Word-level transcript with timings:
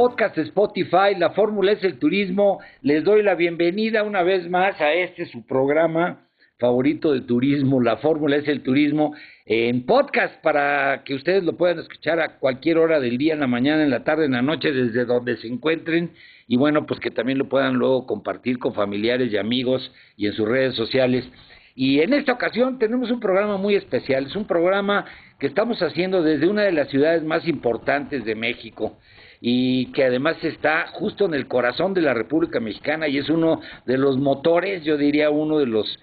Podcast 0.00 0.38
Spotify, 0.38 1.14
la 1.18 1.32
fórmula 1.32 1.72
es 1.72 1.84
el 1.84 1.98
turismo. 1.98 2.58
Les 2.80 3.04
doy 3.04 3.22
la 3.22 3.34
bienvenida 3.34 4.02
una 4.02 4.22
vez 4.22 4.48
más 4.48 4.80
a 4.80 4.94
este 4.94 5.26
su 5.26 5.44
programa 5.44 6.26
favorito 6.58 7.12
de 7.12 7.20
turismo, 7.20 7.82
la 7.82 7.98
fórmula 7.98 8.36
es 8.36 8.48
el 8.48 8.62
turismo, 8.62 9.14
en 9.44 9.84
podcast 9.84 10.42
para 10.42 11.02
que 11.04 11.12
ustedes 11.12 11.44
lo 11.44 11.58
puedan 11.58 11.80
escuchar 11.80 12.18
a 12.18 12.38
cualquier 12.38 12.78
hora 12.78 12.98
del 12.98 13.18
día, 13.18 13.34
en 13.34 13.40
la 13.40 13.46
mañana, 13.46 13.82
en 13.82 13.90
la 13.90 14.02
tarde, 14.02 14.24
en 14.24 14.32
la 14.32 14.40
noche, 14.40 14.72
desde 14.72 15.04
donde 15.04 15.36
se 15.36 15.48
encuentren 15.48 16.12
y 16.48 16.56
bueno, 16.56 16.86
pues 16.86 16.98
que 16.98 17.10
también 17.10 17.36
lo 17.36 17.50
puedan 17.50 17.74
luego 17.74 18.06
compartir 18.06 18.58
con 18.58 18.72
familiares 18.72 19.30
y 19.30 19.36
amigos 19.36 19.92
y 20.16 20.28
en 20.28 20.32
sus 20.32 20.48
redes 20.48 20.76
sociales. 20.76 21.28
Y 21.74 22.00
en 22.00 22.14
esta 22.14 22.32
ocasión 22.32 22.78
tenemos 22.78 23.10
un 23.10 23.20
programa 23.20 23.58
muy 23.58 23.74
especial, 23.74 24.24
es 24.24 24.34
un 24.34 24.46
programa 24.46 25.04
que 25.38 25.46
estamos 25.46 25.82
haciendo 25.82 26.22
desde 26.22 26.48
una 26.48 26.62
de 26.62 26.72
las 26.72 26.88
ciudades 26.88 27.22
más 27.22 27.46
importantes 27.46 28.24
de 28.24 28.34
México 28.34 28.96
y 29.40 29.86
que 29.92 30.04
además 30.04 30.36
está 30.42 30.88
justo 30.88 31.24
en 31.24 31.34
el 31.34 31.48
corazón 31.48 31.94
de 31.94 32.02
la 32.02 32.14
República 32.14 32.60
Mexicana 32.60 33.08
y 33.08 33.18
es 33.18 33.28
uno 33.30 33.60
de 33.86 33.96
los 33.96 34.18
motores, 34.18 34.84
yo 34.84 34.96
diría 34.96 35.30
uno 35.30 35.58
de 35.58 35.66
los 35.66 35.98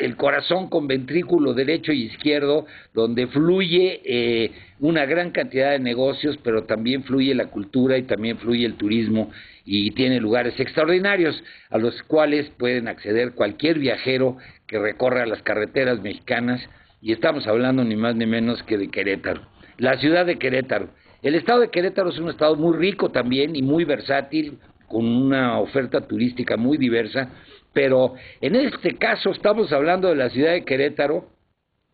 el 0.00 0.16
corazón 0.16 0.68
con 0.68 0.88
ventrículo 0.88 1.54
derecho 1.54 1.92
y 1.92 2.04
izquierdo, 2.04 2.66
donde 2.94 3.28
fluye 3.28 4.00
eh, 4.04 4.50
una 4.80 5.06
gran 5.06 5.30
cantidad 5.30 5.70
de 5.70 5.78
negocios, 5.78 6.36
pero 6.42 6.64
también 6.64 7.04
fluye 7.04 7.34
la 7.34 7.46
cultura 7.46 7.96
y 7.96 8.02
también 8.02 8.38
fluye 8.38 8.66
el 8.66 8.74
turismo 8.74 9.30
y 9.64 9.92
tiene 9.92 10.20
lugares 10.20 10.58
extraordinarios 10.58 11.42
a 11.70 11.78
los 11.78 12.02
cuales 12.04 12.50
pueden 12.58 12.88
acceder 12.88 13.32
cualquier 13.32 13.78
viajero 13.78 14.36
que 14.66 14.78
recorra 14.78 15.26
las 15.26 15.42
carreteras 15.42 16.00
mexicanas 16.00 16.60
y 17.00 17.12
estamos 17.12 17.46
hablando 17.46 17.84
ni 17.84 17.94
más 17.94 18.16
ni 18.16 18.26
menos 18.26 18.62
que 18.64 18.78
de 18.78 18.88
Querétaro, 18.88 19.42
la 19.78 19.98
ciudad 19.98 20.26
de 20.26 20.38
Querétaro. 20.38 20.88
El 21.26 21.34
estado 21.34 21.58
de 21.58 21.70
Querétaro 21.70 22.10
es 22.10 22.20
un 22.20 22.28
estado 22.28 22.54
muy 22.54 22.76
rico 22.76 23.10
también 23.10 23.56
y 23.56 23.60
muy 23.60 23.82
versátil, 23.82 24.60
con 24.86 25.04
una 25.04 25.58
oferta 25.58 26.06
turística 26.06 26.56
muy 26.56 26.78
diversa, 26.78 27.30
pero 27.72 28.14
en 28.40 28.54
este 28.54 28.94
caso 28.94 29.32
estamos 29.32 29.72
hablando 29.72 30.06
de 30.06 30.14
la 30.14 30.30
ciudad 30.30 30.52
de 30.52 30.64
Querétaro 30.64 31.28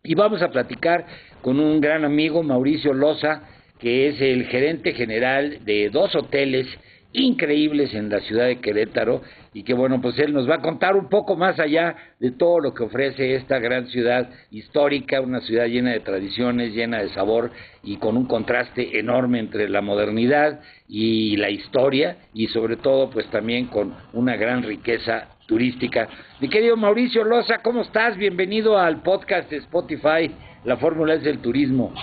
y 0.03 0.13
vamos 0.13 0.43
a 0.43 0.51
platicar 0.51 1.07
con 1.41 1.59
un 1.59 1.81
gran 1.81 2.05
amigo, 2.05 2.43
Mauricio 2.43 2.93
Loza, 2.93 3.41
que 3.79 4.09
es 4.09 4.21
el 4.21 4.45
gerente 4.45 4.93
general 4.93 5.65
de 5.65 5.89
dos 5.89 6.15
hoteles 6.15 6.67
increíbles 7.13 7.93
en 7.93 8.09
la 8.09 8.19
ciudad 8.21 8.47
de 8.47 8.59
Querétaro 8.59 9.21
y 9.53 9.63
que 9.63 9.73
bueno, 9.73 10.01
pues 10.01 10.17
él 10.17 10.33
nos 10.33 10.49
va 10.49 10.55
a 10.55 10.61
contar 10.61 10.95
un 10.95 11.09
poco 11.09 11.35
más 11.35 11.59
allá 11.59 11.95
de 12.19 12.31
todo 12.31 12.59
lo 12.59 12.73
que 12.73 12.83
ofrece 12.83 13.35
esta 13.35 13.59
gran 13.59 13.87
ciudad 13.87 14.29
histórica, 14.51 15.21
una 15.21 15.41
ciudad 15.41 15.67
llena 15.67 15.91
de 15.91 15.99
tradiciones, 15.99 16.73
llena 16.73 17.01
de 17.01 17.09
sabor 17.09 17.51
y 17.83 17.97
con 17.97 18.17
un 18.17 18.25
contraste 18.25 18.99
enorme 18.99 19.39
entre 19.39 19.69
la 19.69 19.81
modernidad 19.81 20.61
y 20.87 21.37
la 21.37 21.51
historia 21.51 22.17
y 22.33 22.47
sobre 22.47 22.77
todo 22.77 23.11
pues 23.11 23.27
también 23.27 23.67
con 23.67 23.93
una 24.13 24.35
gran 24.35 24.63
riqueza 24.63 25.29
turística. 25.45 26.09
Mi 26.39 26.49
querido 26.49 26.75
Mauricio 26.75 27.23
Loza, 27.23 27.59
¿cómo 27.59 27.81
estás? 27.81 28.17
Bienvenido 28.17 28.79
al 28.79 29.03
podcast 29.03 29.51
de 29.51 29.57
Spotify, 29.57 30.31
La 30.65 30.77
Fórmula 30.77 31.13
es 31.13 31.23
del 31.23 31.39
Turismo. 31.39 31.93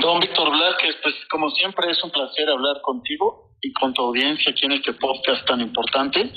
Don 0.00 0.20
Víctor 0.20 0.50
Blasquez, 0.50 0.96
pues 1.02 1.14
como 1.30 1.48
siempre 1.50 1.90
es 1.90 2.02
un 2.04 2.10
placer 2.10 2.48
hablar 2.50 2.82
contigo 2.82 3.52
y 3.62 3.72
con 3.72 3.94
tu 3.94 4.02
audiencia 4.02 4.52
aquí 4.52 4.66
en 4.66 4.72
este 4.72 4.92
podcast 4.92 5.46
tan 5.46 5.60
importante. 5.60 6.32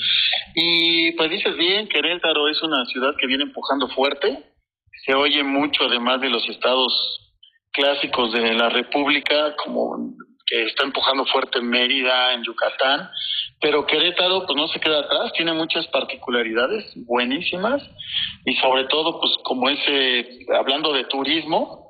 Y 0.56 1.12
pues 1.14 1.30
dices 1.30 1.58
bien, 1.58 1.90
Querétaro 1.90 2.48
es 2.48 2.62
una 2.62 2.86
ciudad 2.86 3.14
que 3.20 3.28
viene 3.28 3.44
empujando 3.44 3.90
fuerte, 3.90 4.46
se 5.06 5.14
oye 5.14 5.44
mucho 5.44 5.84
además 5.84 6.22
de 6.22 6.30
los 6.30 6.48
estados 6.48 6.94
clásicos 7.74 8.32
de 8.32 8.54
la 8.54 8.70
República, 8.70 9.56
como 9.58 10.14
que 10.46 10.64
está 10.64 10.86
empujando 10.86 11.26
fuerte 11.26 11.60
en 11.60 11.70
Mérida, 11.70 12.34
en 12.34 12.44
Yucatán, 12.44 13.10
pero 13.60 13.86
Querétaro 13.86 14.46
pues 14.46 14.56
no 14.56 14.70
se 14.70 14.80
queda 14.80 15.00
atrás, 15.00 15.34
tiene 15.34 15.52
muchas 15.52 15.86
particularidades 15.88 16.94
buenísimas. 17.06 17.84
Y 18.46 18.56
sobre 18.56 18.86
todo 18.86 19.20
pues 19.20 19.34
como 19.44 19.70
ese, 19.70 20.46
hablando 20.58 20.94
de 20.94 21.04
turismo, 21.06 21.89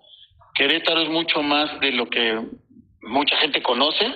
Querétaro 0.59 1.03
es 1.03 1.09
mucho 1.09 1.41
más 1.41 1.79
de 1.79 1.93
lo 1.93 2.09
que 2.09 2.37
mucha 3.03 3.37
gente 3.37 3.63
conoce, 3.63 4.13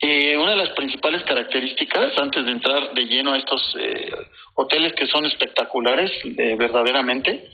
eh, 0.00 0.36
una 0.36 0.50
de 0.50 0.56
las 0.58 0.68
principales 0.72 1.22
características, 1.22 2.12
antes 2.18 2.44
de 2.44 2.50
entrar 2.50 2.92
de 2.92 3.06
lleno 3.06 3.32
a 3.32 3.38
estos 3.38 3.74
eh, 3.80 4.12
hoteles 4.54 4.92
que 4.92 5.06
son 5.06 5.24
espectaculares, 5.24 6.12
eh, 6.26 6.56
verdaderamente, 6.58 7.48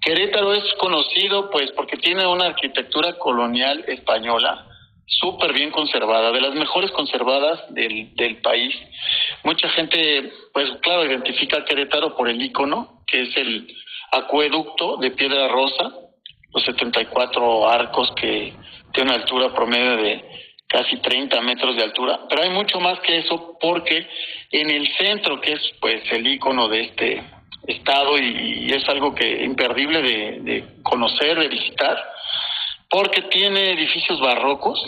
Querétaro 0.00 0.54
es 0.54 0.62
conocido 0.74 1.50
pues 1.50 1.72
porque 1.72 1.96
tiene 1.96 2.24
una 2.24 2.46
arquitectura 2.46 3.14
colonial 3.14 3.84
española 3.88 4.64
súper 5.04 5.52
bien 5.52 5.72
conservada, 5.72 6.30
de 6.30 6.42
las 6.42 6.54
mejores 6.54 6.92
conservadas 6.92 7.74
del, 7.74 8.14
del 8.14 8.36
país. 8.42 8.76
Mucha 9.42 9.68
gente, 9.70 10.30
pues 10.52 10.70
claro, 10.82 11.04
identifica 11.04 11.58
a 11.58 11.64
Querétaro 11.64 12.14
por 12.16 12.28
el 12.28 12.40
icono, 12.40 13.02
que 13.08 13.22
es 13.22 13.36
el 13.36 13.76
acueducto 14.12 14.98
de 14.98 15.10
Piedra 15.10 15.48
Rosa, 15.48 16.05
los 16.52 16.64
74 16.64 17.68
arcos 17.68 18.12
que 18.16 18.52
tiene 18.92 19.10
una 19.10 19.20
altura 19.22 19.54
promedio 19.54 19.96
de 19.96 20.24
casi 20.68 20.96
30 20.96 21.40
metros 21.42 21.76
de 21.76 21.82
altura, 21.82 22.20
pero 22.28 22.42
hay 22.42 22.50
mucho 22.50 22.80
más 22.80 22.98
que 23.00 23.18
eso 23.18 23.56
porque 23.60 24.08
en 24.50 24.70
el 24.70 24.88
centro, 24.96 25.40
que 25.40 25.52
es 25.52 25.60
pues 25.80 26.02
el 26.10 26.26
icono 26.26 26.68
de 26.68 26.80
este 26.80 27.24
estado 27.66 28.18
y, 28.18 28.72
es 28.72 28.88
algo 28.88 29.14
que 29.14 29.44
imperdible 29.44 30.02
de, 30.02 30.40
de, 30.40 30.64
conocer, 30.82 31.38
de 31.38 31.48
visitar, 31.48 31.96
porque 32.90 33.22
tiene 33.22 33.72
edificios 33.72 34.20
barrocos, 34.20 34.80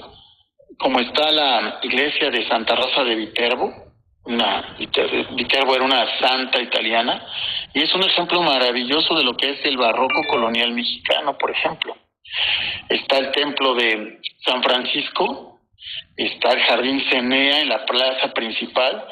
como 0.78 1.00
está 1.00 1.31
la 1.31 1.81
iglesia 1.82 2.31
de 2.31 2.46
Santa 2.49 2.76
Rosa 2.76 3.04
de 3.04 3.14
Viterbo, 3.14 3.72
una, 4.25 4.76
Viterbo 4.78 5.75
era 5.75 5.84
una 5.84 6.19
santa 6.19 6.61
italiana, 6.61 7.26
y 7.78 7.82
es 7.82 7.94
un 7.94 8.02
ejemplo 8.02 8.42
maravilloso 8.42 9.14
de 9.14 9.22
lo 9.22 9.36
que 9.36 9.50
es 9.50 9.64
el 9.64 9.76
barroco 9.76 10.20
colonial 10.28 10.72
mexicano, 10.72 11.38
por 11.38 11.52
ejemplo. 11.52 11.96
Está 12.88 13.19
el 13.19 13.30
templo 13.30 13.72
de 13.76 14.19
San 14.44 14.60
Francisco, 14.64 15.60
está 16.16 16.54
el 16.54 16.60
Jardín 16.62 17.00
Cenea 17.08 17.60
en 17.60 17.69
la 17.69 17.86
plaza 17.86 18.34
principal. 18.34 19.04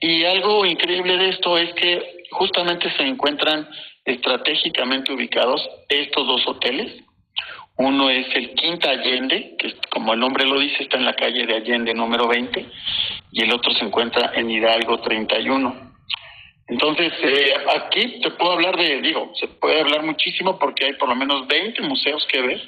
Y 0.00 0.24
algo 0.24 0.64
increíble 0.64 1.18
de 1.18 1.28
esto 1.28 1.58
es 1.58 1.74
que 1.74 2.24
justamente 2.30 2.90
se 2.96 3.02
encuentran 3.02 3.68
estratégicamente 4.06 5.12
ubicados 5.12 5.60
estos 5.90 6.26
dos 6.26 6.48
hoteles. 6.48 7.04
Uno 7.76 8.08
es 8.08 8.34
el 8.34 8.54
Quinta 8.54 8.92
Allende, 8.92 9.56
que 9.58 9.74
como 9.90 10.14
el 10.14 10.20
nombre 10.20 10.46
lo 10.46 10.58
dice 10.58 10.84
está 10.84 10.96
en 10.96 11.04
la 11.04 11.16
calle 11.16 11.44
de 11.44 11.56
Allende 11.56 11.92
número 11.92 12.26
20, 12.28 12.66
y 13.32 13.42
el 13.42 13.52
otro 13.52 13.74
se 13.74 13.84
encuentra 13.84 14.32
en 14.34 14.50
Hidalgo 14.50 15.00
31. 15.00 15.85
Entonces, 16.68 17.12
eh, 17.22 17.54
aquí 17.76 18.20
te 18.20 18.30
puedo 18.32 18.52
hablar 18.52 18.76
de, 18.76 19.00
digo, 19.00 19.30
se 19.38 19.46
puede 19.46 19.80
hablar 19.80 20.04
muchísimo 20.04 20.58
porque 20.58 20.86
hay 20.86 20.92
por 20.94 21.08
lo 21.08 21.14
menos 21.14 21.46
20 21.46 21.80
museos 21.82 22.26
que 22.30 22.42
ver 22.42 22.60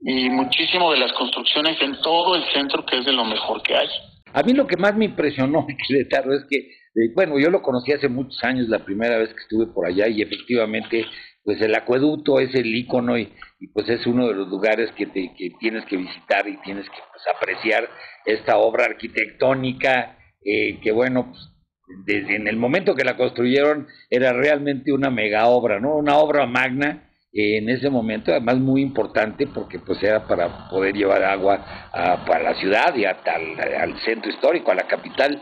y 0.00 0.28
muchísimo 0.30 0.92
de 0.92 0.98
las 0.98 1.12
construcciones 1.14 1.80
en 1.80 2.00
todo 2.00 2.36
el 2.36 2.44
centro 2.52 2.84
que 2.86 2.98
es 2.98 3.04
de 3.04 3.12
lo 3.12 3.24
mejor 3.24 3.62
que 3.62 3.74
hay. 3.74 3.88
A 4.32 4.42
mí 4.42 4.52
lo 4.52 4.66
que 4.66 4.76
más 4.76 4.94
me 4.94 5.06
impresionó 5.06 5.64
de 5.66 5.76
Querétaro 5.88 6.34
es 6.34 6.44
que, 6.48 6.58
eh, 6.58 7.12
bueno, 7.14 7.38
yo 7.38 7.50
lo 7.50 7.62
conocí 7.62 7.92
hace 7.92 8.08
muchos 8.08 8.42
años, 8.44 8.68
la 8.68 8.84
primera 8.84 9.18
vez 9.18 9.30
que 9.30 9.40
estuve 9.40 9.66
por 9.66 9.86
allá 9.86 10.06
y 10.06 10.22
efectivamente, 10.22 11.06
pues 11.42 11.60
el 11.60 11.74
acueducto 11.74 12.38
es 12.38 12.54
el 12.54 12.74
icono 12.74 13.18
y, 13.18 13.32
pues 13.72 13.88
es 13.88 14.06
uno 14.06 14.28
de 14.28 14.34
los 14.34 14.48
lugares 14.48 14.90
que, 14.92 15.06
te, 15.06 15.32
que 15.36 15.50
tienes 15.58 15.84
que 15.86 15.96
visitar 15.96 16.46
y 16.46 16.58
tienes 16.58 16.84
que 16.90 16.98
pues, 17.10 17.22
apreciar 17.34 17.88
esta 18.26 18.58
obra 18.58 18.84
arquitectónica 18.84 20.18
eh, 20.44 20.78
que, 20.82 20.92
bueno, 20.92 21.30
pues, 21.30 21.53
desde 21.86 22.36
en 22.36 22.48
el 22.48 22.56
momento 22.56 22.94
que 22.94 23.04
la 23.04 23.16
construyeron 23.16 23.86
era 24.10 24.32
realmente 24.32 24.92
una 24.92 25.10
mega 25.10 25.46
obra, 25.48 25.80
¿no? 25.80 25.96
Una 25.96 26.16
obra 26.18 26.46
magna 26.46 27.10
eh, 27.32 27.58
en 27.58 27.68
ese 27.68 27.90
momento, 27.90 28.30
además 28.30 28.58
muy 28.58 28.80
importante 28.80 29.46
porque 29.46 29.78
pues 29.78 30.02
era 30.02 30.26
para 30.26 30.68
poder 30.68 30.94
llevar 30.94 31.22
agua 31.24 31.90
a, 31.92 32.24
para 32.24 32.52
la 32.52 32.54
ciudad 32.60 32.94
y 32.94 33.04
hasta 33.04 33.34
al, 33.34 34.00
centro 34.04 34.30
histórico, 34.30 34.70
a 34.70 34.76
la 34.76 34.86
capital, 34.86 35.40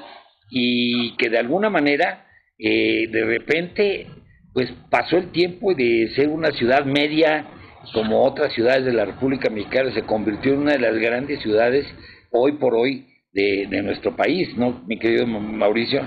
y 0.50 1.16
que 1.16 1.28
de 1.28 1.38
alguna 1.38 1.70
manera 1.70 2.26
eh, 2.58 3.08
de 3.10 3.24
repente 3.24 4.06
pues 4.52 4.70
pasó 4.90 5.16
el 5.16 5.32
tiempo 5.32 5.74
de 5.74 6.12
ser 6.14 6.28
una 6.28 6.50
ciudad 6.52 6.84
media 6.84 7.46
como 7.92 8.22
otras 8.22 8.52
ciudades 8.52 8.84
de 8.84 8.92
la 8.92 9.04
República 9.04 9.50
Mexicana, 9.50 9.92
se 9.92 10.02
convirtió 10.02 10.52
en 10.52 10.60
una 10.60 10.72
de 10.72 10.78
las 10.78 10.96
grandes 10.98 11.40
ciudades 11.40 11.86
hoy 12.30 12.52
por 12.52 12.74
hoy 12.74 13.06
de, 13.32 13.66
de 13.68 13.82
nuestro 13.82 14.14
país, 14.14 14.56
¿no, 14.56 14.82
mi 14.86 14.98
querido 14.98 15.26
Mauricio? 15.26 16.02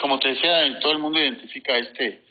Como 0.00 0.18
te 0.18 0.28
decía, 0.28 0.78
todo 0.80 0.92
el 0.92 0.98
mundo 0.98 1.18
identifica 1.18 1.76
este 1.76 2.24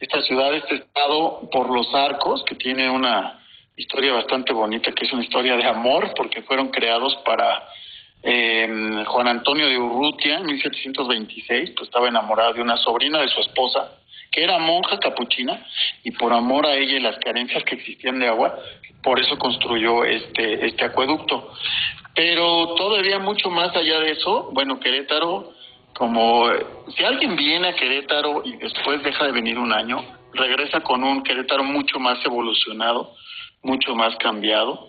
esta 0.00 0.22
ciudad, 0.22 0.54
este 0.54 0.76
estado, 0.76 1.48
por 1.52 1.68
los 1.70 1.94
arcos, 1.94 2.42
que 2.44 2.54
tiene 2.54 2.88
una 2.90 3.38
historia 3.76 4.14
bastante 4.14 4.52
bonita, 4.52 4.92
que 4.92 5.04
es 5.04 5.12
una 5.12 5.22
historia 5.22 5.56
de 5.56 5.64
amor, 5.64 6.12
porque 6.16 6.42
fueron 6.42 6.68
creados 6.68 7.14
para 7.24 7.68
eh, 8.22 9.04
Juan 9.06 9.28
Antonio 9.28 9.68
de 9.68 9.78
Urrutia 9.78 10.38
en 10.38 10.46
1726, 10.46 11.72
pues 11.76 11.88
estaba 11.88 12.08
enamorado 12.08 12.54
de 12.54 12.62
una 12.62 12.78
sobrina 12.78 13.20
de 13.20 13.28
su 13.28 13.40
esposa, 13.40 13.92
que 14.32 14.42
era 14.42 14.58
monja 14.58 14.98
capuchina, 14.98 15.66
y 16.02 16.12
por 16.12 16.32
amor 16.32 16.66
a 16.66 16.74
ella 16.74 16.96
y 16.96 17.00
las 17.00 17.18
carencias 17.18 17.62
que 17.64 17.74
existían 17.74 18.18
de 18.20 18.28
agua, 18.28 18.58
por 19.02 19.20
eso 19.20 19.38
construyó 19.38 20.04
este, 20.04 20.66
este 20.66 20.84
acueducto. 20.84 21.52
Pero 22.14 22.74
todavía 22.74 23.18
mucho 23.18 23.50
más 23.50 23.74
allá 23.76 24.00
de 24.00 24.12
eso, 24.12 24.50
bueno, 24.52 24.80
Querétaro 24.80 25.52
como 26.00 26.50
si 26.96 27.04
alguien 27.04 27.36
viene 27.36 27.68
a 27.68 27.74
Querétaro 27.74 28.40
y 28.42 28.56
después 28.56 29.02
deja 29.02 29.26
de 29.26 29.32
venir 29.32 29.58
un 29.58 29.70
año, 29.70 30.02
regresa 30.32 30.80
con 30.80 31.04
un 31.04 31.22
Querétaro 31.22 31.62
mucho 31.62 31.98
más 31.98 32.24
evolucionado, 32.24 33.12
mucho 33.62 33.94
más 33.94 34.16
cambiado. 34.16 34.88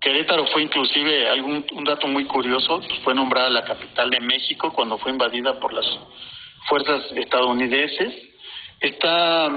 Querétaro 0.00 0.46
fue 0.46 0.62
inclusive, 0.62 1.28
algún, 1.28 1.66
un 1.72 1.84
dato 1.84 2.08
muy 2.08 2.24
curioso, 2.24 2.80
fue 3.04 3.14
nombrada 3.14 3.50
la 3.50 3.62
capital 3.62 4.08
de 4.08 4.20
México 4.20 4.72
cuando 4.72 4.96
fue 4.96 5.12
invadida 5.12 5.60
por 5.60 5.74
las 5.74 5.84
fuerzas 6.66 7.02
estadounidenses. 7.14 8.14
Está 8.80 9.50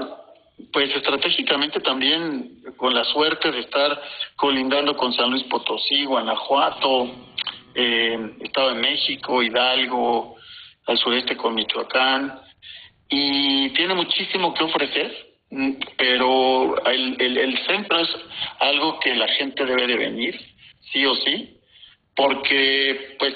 pues 0.73 0.93
estratégicamente 0.93 1.79
también 1.79 2.63
con 2.75 2.93
la 2.93 3.05
suerte 3.05 3.49
de 3.49 3.61
estar 3.61 3.97
colindando 4.35 4.97
con 4.97 5.13
San 5.13 5.31
Luis 5.31 5.43
Potosí, 5.45 6.03
Guanajuato, 6.03 7.09
eh, 7.75 8.35
Estado 8.41 8.73
de 8.73 8.81
México, 8.81 9.41
Hidalgo, 9.41 10.35
al 10.91 10.97
sureste 10.97 11.37
con 11.37 11.55
Michoacán, 11.55 12.39
y 13.09 13.69
tiene 13.71 13.93
muchísimo 13.93 14.53
que 14.53 14.63
ofrecer, 14.63 15.11
mm, 15.49 15.71
pero 15.97 16.85
el, 16.85 17.19
el, 17.19 17.57
centro 17.65 17.99
es 17.99 18.09
algo 18.59 18.99
que 18.99 19.15
la 19.15 19.27
gente 19.29 19.65
debe 19.65 19.87
de 19.87 19.97
venir, 19.97 20.39
sí 20.91 21.05
o 21.05 21.15
sí, 21.15 21.57
porque 22.15 23.15
pues 23.19 23.33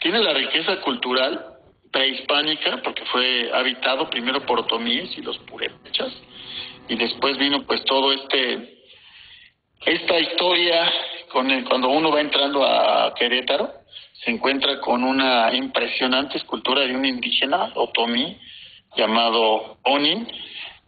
tiene 0.00 0.20
la 0.20 0.32
riqueza 0.32 0.80
cultural 0.80 1.44
prehispánica, 1.92 2.82
porque 2.82 3.04
fue 3.06 3.50
habitado 3.52 4.08
primero 4.10 4.44
por 4.46 4.60
otomíes 4.60 5.16
y 5.18 5.22
los 5.22 5.38
purépechas, 5.38 6.12
y 6.88 6.96
después 6.96 7.36
vino 7.38 7.64
pues 7.66 7.84
todo 7.84 8.12
este 8.12 8.74
esta 9.84 10.18
historia 10.18 10.92
con 11.28 11.50
el, 11.50 11.64
cuando 11.64 11.88
uno 11.88 12.10
va 12.10 12.20
entrando 12.20 12.64
a 12.64 13.14
Querétaro 13.14 13.85
se 14.24 14.30
encuentra 14.30 14.80
con 14.80 15.04
una 15.04 15.54
impresionante 15.54 16.38
escultura 16.38 16.82
de 16.82 16.94
un 16.94 17.04
indígena 17.04 17.72
otomí 17.74 18.36
llamado 18.96 19.78
Onin. 19.84 20.26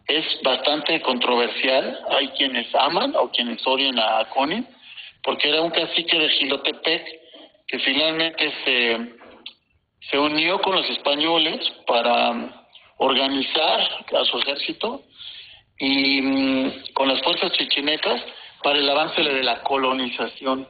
Es 0.07 0.25
bastante 0.43 1.01
controversial. 1.01 1.99
Hay 2.09 2.29
quienes 2.29 2.73
aman 2.75 3.15
o 3.15 3.29
quienes 3.29 3.65
odian 3.65 3.99
a 3.99 4.25
Conin, 4.33 4.67
porque 5.23 5.49
era 5.49 5.61
un 5.61 5.69
cacique 5.69 6.17
de 6.17 6.29
Gilotepec 6.29 7.05
que 7.67 7.79
finalmente 7.79 8.51
se, 8.65 8.97
se 10.09 10.17
unió 10.17 10.59
con 10.61 10.75
los 10.75 10.89
españoles 10.89 11.59
para 11.85 12.65
organizar 12.97 14.05
a 14.19 14.25
su 14.25 14.39
ejército 14.39 15.03
y 15.77 16.21
mm, 16.21 16.93
con 16.93 17.07
las 17.07 17.21
fuerzas 17.21 17.51
chichinecas 17.53 18.21
para 18.63 18.79
el 18.79 18.89
avance 18.89 19.21
de 19.21 19.43
la 19.43 19.61
colonización 19.61 20.67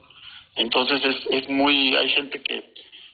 entonces 0.60 1.02
es, 1.04 1.16
es 1.32 1.50
muy, 1.50 1.96
hay 1.96 2.10
gente 2.10 2.42
que 2.44 2.74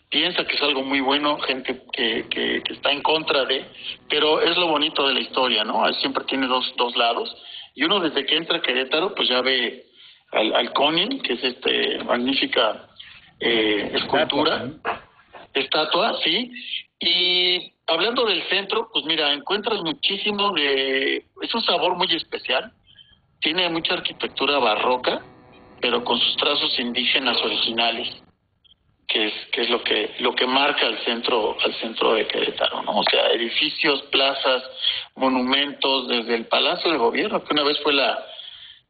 piensa 0.10 0.46
que 0.46 0.56
es 0.56 0.62
algo 0.62 0.84
muy 0.84 1.00
bueno, 1.00 1.38
gente 1.40 1.82
que, 1.94 2.26
que, 2.30 2.74
está 2.74 2.92
en 2.92 3.02
contra 3.02 3.46
de, 3.46 3.66
pero 4.10 4.42
es 4.42 4.58
lo 4.58 4.68
bonito 4.68 5.08
de 5.08 5.14
la 5.14 5.20
historia, 5.20 5.64
¿no? 5.64 5.92
Siempre 5.94 6.24
tiene 6.26 6.48
dos, 6.48 6.74
dos 6.78 6.96
lados. 6.96 7.36
Y 7.76 7.84
uno 7.84 8.00
desde 8.00 8.26
que 8.26 8.36
entra 8.36 8.58
a 8.58 8.62
Querétaro, 8.62 9.14
pues 9.14 9.30
ya 9.30 9.42
ve 9.42 9.86
al, 10.32 10.56
al 10.56 10.74
Conin, 10.74 11.22
que 11.22 11.34
es 11.34 11.44
este 11.44 12.04
magnífica 12.04 12.88
eh, 13.40 13.92
escultura, 13.94 14.70
estatua, 15.54 16.18
sí. 16.24 16.52
Y 17.00 17.74
hablando 17.88 18.26
del 18.26 18.42
centro, 18.50 18.90
pues 18.92 19.06
mira, 19.06 19.34
encuentras 19.34 19.82
muchísimo 19.82 20.54
de, 20.54 21.26
es 21.42 21.54
un 21.54 21.62
sabor 21.62 21.96
muy 21.96 22.08
especial, 22.16 22.72
tiene 23.42 23.70
mucha 23.70 23.94
arquitectura 23.94 24.58
barroca, 24.60 25.22
pero 25.82 26.04
con 26.04 26.20
sus 26.20 26.36
trazos 26.38 26.78
indígenas 26.80 27.42
originales, 27.42 28.08
que 29.08 29.28
es 29.28 29.34
que 29.52 29.62
es 29.62 29.70
lo 29.70 29.84
que 29.84 30.16
lo 30.20 30.36
que 30.36 30.48
marca 30.48 30.88
al 30.88 30.98
centro 31.06 31.58
al 31.64 31.74
centro 31.76 32.14
de 32.14 32.28
Querétaro, 32.28 32.84
¿no? 32.84 33.00
O 33.00 33.04
sea, 33.04 33.28
edificios, 33.28 34.02
plazas, 34.04 34.64
monumentos 35.16 36.08
desde 36.08 36.36
el 36.36 36.46
Palacio 36.48 36.92
de 36.92 36.98
Gobierno, 36.98 37.44
que 37.44 37.54
una 37.54 37.64
vez 37.64 37.80
fue 37.82 37.94
la 37.94 38.26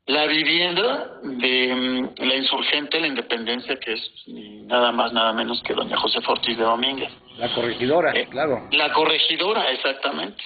la 0.07 0.27
vivienda 0.27 1.19
de 1.23 1.75
mm, 1.75 2.23
la 2.23 2.35
insurgente 2.35 2.99
la 2.99 3.07
Independencia, 3.07 3.75
que 3.77 3.94
es 3.94 4.11
nada 4.27 4.92
más 4.92 5.11
nada 5.13 5.33
menos 5.33 5.61
que 5.63 5.73
doña 5.73 5.97
José 5.97 6.19
Ortiz 6.25 6.57
de 6.57 6.63
Domínguez. 6.63 7.11
La 7.37 7.54
corregidora, 7.54 8.11
eh, 8.13 8.27
claro. 8.30 8.68
La 8.71 8.94
corregidora, 8.94 9.69
exactamente. 9.71 10.44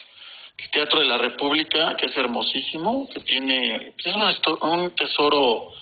El 0.58 0.72
Teatro 0.72 1.00
de 1.00 1.08
la 1.08 1.18
República, 1.18 1.96
que 1.96 2.08
es 2.08 2.18
hermosísimo, 2.18 3.08
que 3.14 3.20
tiene 3.22 3.94
es 3.98 4.16
un 4.62 4.92
tesoro 4.92 5.74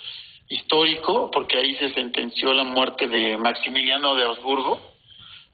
histórico, 0.49 1.29
porque 1.31 1.57
ahí 1.57 1.75
se 1.75 1.93
sentenció 1.93 2.53
la 2.53 2.63
muerte 2.63 3.07
de 3.07 3.37
Maximiliano 3.37 4.15
de 4.15 4.23
Habsburgo, 4.23 4.79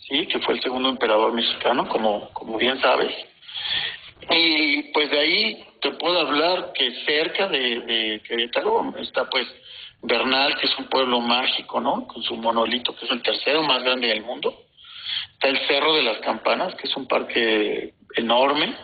sí, 0.08 0.28
que 0.28 0.40
fue 0.40 0.56
el 0.56 0.62
segundo 0.62 0.90
emperador 0.90 1.34
mexicano, 1.34 1.88
como, 1.88 2.30
como 2.30 2.58
bien 2.58 2.80
sabes. 2.82 3.14
Y 4.30 4.84
pues 4.94 5.10
de 5.10 5.20
ahí 5.20 5.66
te 5.82 5.92
puedo 5.92 6.20
hablar 6.20 6.72
que 6.74 6.92
cerca 7.06 7.48
de, 7.48 7.82
de 7.82 8.22
Querétaro 8.26 8.94
está 9.00 9.30
pues 9.30 9.48
Bernal, 10.02 10.58
que 10.58 10.68
es 10.68 10.78
un 10.78 10.86
pueblo 10.86 11.20
mágico, 11.22 11.80
¿no? 11.80 12.06
Con 12.08 12.22
su 12.24 12.36
monolito, 12.36 12.96
que 12.96 13.06
es 13.06 13.12
el 13.12 13.22
tercero 13.22 13.64
más 13.64 13.84
grande 13.84 14.08
del 14.08 14.22
mundo. 14.22 14.64
Está 15.34 15.48
el 15.48 15.68
Cerro 15.68 15.94
de 15.94 16.04
las 16.04 16.18
Campanas, 16.20 16.76
que 16.76 16.88
es 16.88 16.96
un 16.96 17.08
parque 17.08 17.94
enorme. 18.16 18.76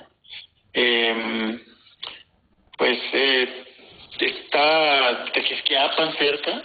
Eh, 0.73 1.59
pues 2.77 2.97
eh, 3.11 3.68
está 4.25 5.25
Tequisquiapan 5.33 6.13
cerca. 6.17 6.61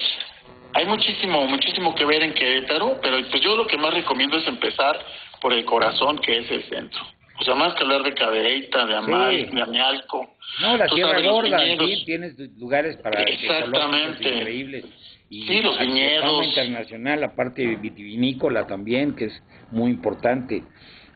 Hay 0.75 0.87
muchísimo, 0.87 1.47
muchísimo 1.47 1.95
que 1.95 2.05
ver 2.05 2.23
en 2.23 2.35
Querétaro, 2.35 2.99
pero 3.01 3.17
pues 3.31 3.43
yo 3.43 3.57
lo 3.57 3.67
que 3.67 3.79
más 3.79 3.95
recomiendo 3.95 4.37
es 4.37 4.47
empezar 4.47 4.99
por 5.41 5.53
el 5.53 5.65
corazón, 5.65 6.19
que 6.19 6.39
es 6.39 6.51
el 6.51 6.65
centro. 6.65 7.01
O 7.39 7.45
sea, 7.45 7.55
más 7.55 7.75
que 7.75 7.83
hablar 7.83 8.03
de 8.03 8.15
Cadereyta, 8.15 8.87
de 8.87 8.97
Amal, 8.97 9.51
de 9.51 9.63
Amialco. 9.63 10.37
No, 10.61 10.77
la 10.77 10.87
Tierra 10.87 11.21
Gorda, 11.21 11.59
sí, 11.59 12.03
tienes 12.07 12.39
lugares 12.59 12.97
para 12.99 13.23
Exactamente. 13.23 14.29
increíbles. 14.29 14.85
Y 15.31 15.47
sí, 15.47 15.61
los 15.63 15.79
viñedos. 15.79 16.47
internacional, 16.47 17.21
la 17.21 17.35
parte 17.35 17.77
vitivinícola 17.77 18.67
también, 18.67 19.17
que 19.17 19.27
es 19.27 19.43
muy 19.71 19.91
importante. 19.91 20.63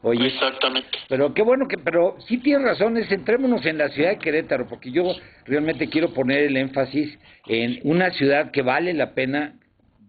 Oye, 0.02 0.26
Exactamente. 0.26 0.98
Pero 1.08 1.34
qué 1.34 1.42
bueno 1.42 1.66
que, 1.66 1.78
pero 1.78 2.16
sí 2.26 2.38
tienes 2.38 2.66
razón, 2.66 2.96
centrémonos 3.08 3.64
en 3.66 3.78
la 3.78 3.88
ciudad 3.88 4.10
de 4.10 4.18
Querétaro, 4.18 4.66
porque 4.68 4.90
yo 4.90 5.14
realmente 5.44 5.88
quiero 5.88 6.12
poner 6.12 6.44
el 6.44 6.56
énfasis 6.56 7.18
en 7.46 7.80
una 7.84 8.10
ciudad 8.10 8.50
que 8.50 8.62
vale 8.62 8.94
la 8.94 9.14
pena 9.14 9.54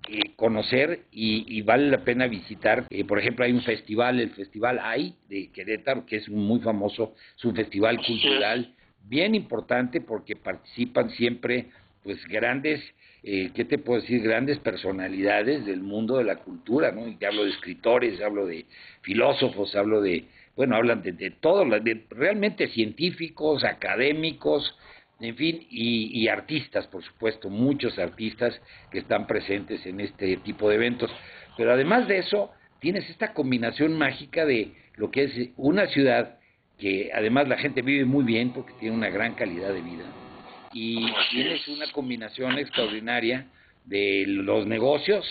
eh, 0.07 0.31
conocer 0.35 1.01
y, 1.11 1.61
vale 1.61 1.89
la 1.89 2.03
pena 2.03 2.27
visitar. 2.27 2.85
Eh, 2.89 3.05
por 3.05 3.19
ejemplo, 3.19 3.45
hay 3.45 3.51
un 3.51 3.61
festival, 3.61 4.19
el 4.19 4.31
Festival 4.31 4.79
AI 4.79 5.15
de 5.27 5.51
Querétaro, 5.51 6.05
que 6.05 6.17
es 6.17 6.29
muy 6.29 6.59
famoso, 6.61 7.13
es 7.37 7.45
un 7.45 7.55
festival 7.55 7.97
cultural 8.05 8.73
bien 9.07 9.35
importante 9.35 10.01
porque 10.01 10.35
participan 10.35 11.09
siempre 11.11 11.67
pues 12.03 12.25
grandes, 12.27 12.81
eh, 13.23 13.51
¿qué 13.53 13.65
te 13.65 13.77
puedo 13.77 14.01
decir? 14.01 14.21
Grandes 14.21 14.59
personalidades 14.59 15.65
del 15.65 15.81
mundo 15.81 16.17
de 16.17 16.23
la 16.23 16.37
cultura, 16.37 16.91
¿no? 16.91 17.07
Y 17.07 17.23
hablo 17.25 17.43
de 17.43 17.51
escritores, 17.51 18.21
hablo 18.21 18.45
de 18.45 18.65
filósofos, 19.01 19.75
hablo 19.75 20.01
de, 20.01 20.25
bueno, 20.55 20.75
hablan 20.75 21.01
de, 21.01 21.11
de 21.11 21.31
todo, 21.31 21.65
de 21.65 22.05
realmente 22.09 22.67
científicos, 22.69 23.63
académicos, 23.63 24.75
en 25.19 25.35
fin, 25.35 25.67
y, 25.69 26.27
artistas, 26.29 26.87
por 26.87 27.03
supuesto, 27.03 27.49
muchos 27.49 27.99
artistas 27.99 28.59
que 28.89 28.99
están 28.99 29.27
presentes 29.27 29.85
en 29.85 29.99
este 29.99 30.37
tipo 30.37 30.69
de 30.69 30.75
eventos. 30.75 31.11
Pero 31.57 31.73
además 31.73 32.07
de 32.07 32.19
eso, 32.19 32.51
tienes 32.79 33.09
esta 33.09 33.33
combinación 33.33 33.97
mágica 33.97 34.45
de 34.45 34.71
lo 34.95 35.11
que 35.11 35.23
es 35.23 35.49
una 35.57 35.87
ciudad 35.87 36.37
que 36.77 37.11
además 37.13 37.49
la 37.49 37.57
gente 37.57 37.81
vive 37.81 38.05
muy 38.05 38.23
bien 38.23 38.53
porque 38.53 38.73
tiene 38.79 38.95
una 38.95 39.09
gran 39.09 39.35
calidad 39.35 39.73
de 39.73 39.81
vida. 39.81 40.05
Y 40.73 41.11
tienes 41.31 41.67
una 41.67 41.91
combinación 41.91 42.57
extraordinaria 42.57 43.47
de 43.85 44.25
los 44.27 44.67
negocios 44.67 45.25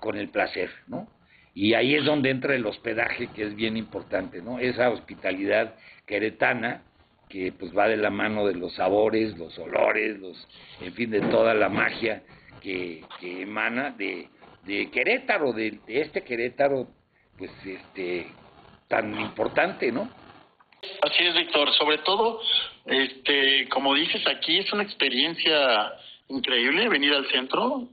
con 0.00 0.16
el 0.16 0.28
placer, 0.28 0.70
¿no? 0.88 1.08
Y 1.54 1.74
ahí 1.74 1.94
es 1.94 2.04
donde 2.04 2.30
entra 2.30 2.54
el 2.54 2.66
hospedaje, 2.66 3.28
que 3.28 3.44
es 3.44 3.54
bien 3.54 3.76
importante, 3.76 4.40
¿no? 4.40 4.58
Esa 4.58 4.90
hospitalidad 4.90 5.74
queretana 6.06 6.82
que 7.28 7.52
pues 7.52 7.76
va 7.76 7.88
de 7.88 7.96
la 7.96 8.10
mano 8.10 8.46
de 8.46 8.54
los 8.54 8.74
sabores, 8.74 9.38
los 9.38 9.56
olores, 9.58 10.18
los, 10.18 10.48
en 10.80 10.92
fin, 10.94 11.10
de 11.10 11.20
toda 11.20 11.54
la 11.54 11.68
magia 11.68 12.22
que, 12.60 13.04
emana 13.22 13.90
de, 13.90 14.28
de 14.64 14.90
Querétaro, 14.90 15.52
de, 15.52 15.78
este 15.86 16.22
Querétaro, 16.22 16.88
pues 17.38 17.50
este 17.64 18.26
tan 18.88 19.18
importante, 19.20 19.92
¿no? 19.92 20.10
Así 21.02 21.24
es, 21.24 21.34
Víctor. 21.34 21.72
Sobre 21.74 21.98
todo, 21.98 22.40
este, 22.86 23.68
como 23.68 23.94
dices 23.94 24.26
aquí, 24.26 24.58
es 24.58 24.72
una 24.72 24.82
experiencia 24.82 25.92
increíble 26.28 26.88
venir 26.88 27.12
al 27.14 27.28
centro 27.30 27.88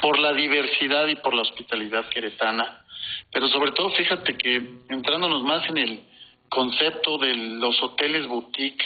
por 0.00 0.18
la 0.18 0.32
diversidad 0.32 1.06
y 1.08 1.16
por 1.16 1.34
la 1.34 1.42
hospitalidad 1.42 2.08
queretana. 2.08 2.84
Pero 3.32 3.48
sobre 3.48 3.72
todo, 3.72 3.90
fíjate 3.90 4.36
que 4.36 4.56
entrándonos 4.88 5.42
más 5.42 5.68
en 5.68 5.78
el 5.78 6.00
concepto 6.48 7.18
de 7.18 7.34
los 7.34 7.82
hoteles 7.82 8.26
boutique 8.26 8.84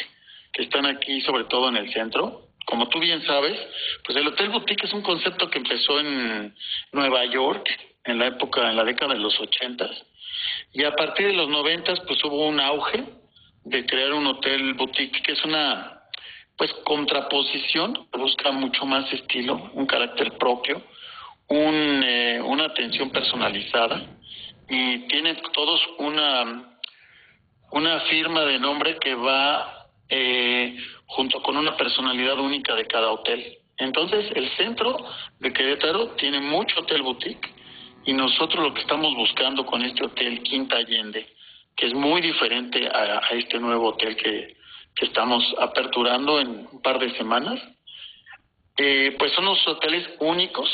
que 0.52 0.62
están 0.62 0.86
aquí, 0.86 1.20
sobre 1.22 1.44
todo 1.44 1.68
en 1.68 1.76
el 1.76 1.92
centro. 1.92 2.42
Como 2.64 2.88
tú 2.88 2.98
bien 2.98 3.24
sabes, 3.26 3.58
pues 4.04 4.16
el 4.16 4.26
hotel 4.26 4.50
boutique 4.50 4.86
es 4.86 4.92
un 4.92 5.02
concepto 5.02 5.48
que 5.50 5.58
empezó 5.58 6.00
en 6.00 6.54
Nueva 6.92 7.24
York 7.26 7.68
en 8.04 8.18
la 8.18 8.26
época, 8.26 8.70
en 8.70 8.76
la 8.76 8.84
década 8.84 9.14
de 9.14 9.20
los 9.20 9.38
ochentas, 9.40 9.90
y 10.72 10.84
a 10.84 10.94
partir 10.94 11.28
de 11.28 11.32
los 11.34 11.48
noventas, 11.48 12.00
pues 12.06 12.22
hubo 12.24 12.46
un 12.46 12.60
auge 12.60 13.04
de 13.64 13.86
crear 13.86 14.12
un 14.12 14.26
hotel 14.26 14.74
boutique 14.74 15.22
que 15.22 15.32
es 15.32 15.44
una, 15.44 16.02
pues, 16.56 16.72
contraposición, 16.84 18.08
busca 18.12 18.50
mucho 18.52 18.86
más 18.86 19.12
estilo, 19.12 19.70
un 19.74 19.86
carácter 19.86 20.36
propio, 20.38 20.82
un, 21.48 22.02
eh, 22.04 22.40
una 22.42 22.64
atención 22.66 23.10
personalizada 23.10 24.02
y 24.68 25.08
tiene 25.08 25.34
todos 25.52 25.80
una 25.98 26.78
una 27.70 28.00
firma 28.00 28.44
de 28.44 28.58
nombre 28.58 28.98
que 28.98 29.14
va 29.14 29.88
eh, 30.08 30.76
junto 31.06 31.42
con 31.42 31.56
una 31.56 31.76
personalidad 31.76 32.38
única 32.38 32.74
de 32.74 32.86
cada 32.86 33.10
hotel. 33.10 33.58
Entonces, 33.76 34.30
el 34.34 34.48
centro 34.56 34.96
de 35.38 35.52
Querétaro 35.52 36.08
tiene 36.16 36.40
mucho 36.40 36.80
hotel 36.80 37.02
boutique 37.02 37.54
y 38.08 38.14
nosotros 38.14 38.64
lo 38.64 38.72
que 38.72 38.80
estamos 38.80 39.14
buscando 39.14 39.66
con 39.66 39.82
este 39.82 40.02
hotel 40.02 40.42
Quinta 40.42 40.76
Allende, 40.76 41.28
que 41.76 41.88
es 41.88 41.92
muy 41.92 42.22
diferente 42.22 42.88
a, 42.88 43.18
este 43.32 43.58
nuevo 43.58 43.88
hotel 43.88 44.16
que, 44.16 44.56
que, 44.94 45.04
estamos 45.04 45.44
aperturando 45.60 46.40
en 46.40 46.66
un 46.72 46.80
par 46.80 46.98
de 46.98 47.14
semanas, 47.18 47.60
eh, 48.78 49.14
pues 49.18 49.30
son 49.32 49.44
unos 49.44 49.68
hoteles 49.68 50.08
únicos, 50.20 50.70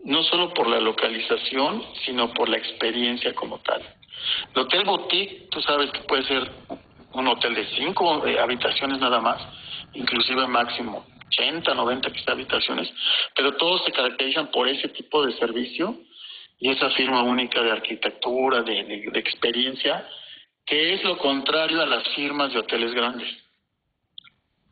no 0.00 0.24
solo 0.24 0.52
por 0.52 0.66
la 0.66 0.80
localización, 0.80 1.84
sino 2.04 2.34
por 2.34 2.48
la 2.48 2.56
experiencia 2.56 3.32
como 3.36 3.60
tal. 3.60 3.80
El 4.52 4.62
hotel 4.62 4.82
boutique, 4.84 5.46
tú 5.52 5.62
sabes 5.62 5.92
que 5.92 6.00
puede 6.00 6.24
ser 6.24 6.50
un 7.12 7.28
hotel 7.28 7.54
de 7.54 7.68
cinco 7.76 8.26
eh, 8.26 8.36
habitaciones 8.36 8.98
nada 8.98 9.20
más, 9.20 9.40
inclusive 9.94 10.44
máximo 10.48 11.06
80, 11.28 11.72
90 11.72 12.10
quizá 12.10 12.32
habitaciones, 12.32 12.92
pero 13.36 13.54
todos 13.56 13.84
se 13.84 13.92
caracterizan 13.92 14.50
por 14.50 14.66
ese 14.66 14.88
tipo 14.88 15.24
de 15.24 15.34
servicio 15.34 15.96
y 16.58 16.70
esa 16.70 16.90
firma 16.90 17.22
única 17.22 17.62
de 17.62 17.70
arquitectura, 17.70 18.62
de, 18.62 18.84
de, 19.12 19.18
experiencia, 19.18 20.06
que 20.66 20.94
es 20.94 21.04
lo 21.04 21.16
contrario 21.18 21.80
a 21.80 21.86
las 21.86 22.06
firmas 22.14 22.52
de 22.52 22.58
hoteles 22.58 22.92
grandes. 22.94 23.28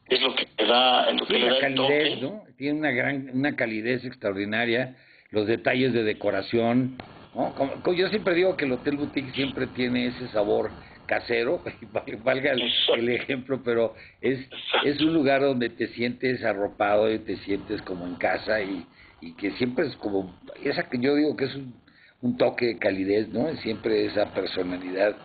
Es 0.09 0.21
lo 0.21 0.35
que 0.35 0.47
le 0.59 0.67
da, 0.67 1.11
lo 1.13 1.27
que 1.27 1.39
le 1.39 1.49
da 1.49 1.61
calidez, 1.61 2.21
¿no? 2.21 2.43
Tiene 2.57 2.79
una 2.79 2.91
gran, 2.91 3.31
una 3.33 3.57
calidez 3.57 4.05
extraordinaria, 4.05 4.97
los 5.31 5.47
detalles 5.47 5.93
de 5.93 6.03
decoración, 6.05 6.97
como, 7.33 7.93
yo 7.93 8.09
siempre 8.09 8.35
digo 8.35 8.57
que 8.57 8.65
el 8.65 8.73
Hotel 8.73 8.97
Boutique 8.97 9.33
siempre 9.33 9.67
tiene 9.69 10.07
ese 10.07 10.29
sabor 10.29 10.71
casero, 11.07 11.63
valga 12.25 12.53
el, 12.53 13.09
ejemplo, 13.11 13.61
pero 13.63 13.95
es, 14.21 14.41
es 14.85 15.01
un 15.01 15.13
lugar 15.13 15.43
donde 15.43 15.69
te 15.69 15.89
sientes 15.89 16.43
arropado 16.43 17.13
y 17.13 17.19
te 17.19 17.37
sientes 17.39 17.83
como 17.83 18.07
en 18.07 18.15
casa 18.15 18.61
y, 18.63 18.87
y 19.21 19.33
que 19.35 19.53
siempre 19.53 19.87
es 19.87 19.97
como, 19.97 20.35
esa 20.63 20.89
que 20.89 20.99
yo 20.99 21.15
digo 21.15 21.37
que 21.37 21.47
es 21.47 21.55
un, 21.55 21.75
un 22.23 22.37
toque 22.37 22.67
de 22.67 22.79
calidez, 22.79 23.29
¿no? 23.29 23.55
Siempre 23.57 24.07
esa 24.07 24.33
personalidad 24.33 25.17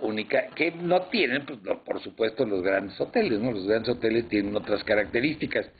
única 0.00 0.48
que 0.54 0.72
no 0.72 1.02
tienen, 1.02 1.44
pues, 1.44 1.58
por 1.84 2.00
supuesto, 2.02 2.44
los 2.44 2.62
grandes 2.62 3.00
hoteles, 3.00 3.38
¿no? 3.38 3.52
Los 3.52 3.66
grandes 3.66 3.90
hoteles 3.90 4.28
tienen 4.28 4.56
otras 4.56 4.82
características, 4.84 5.70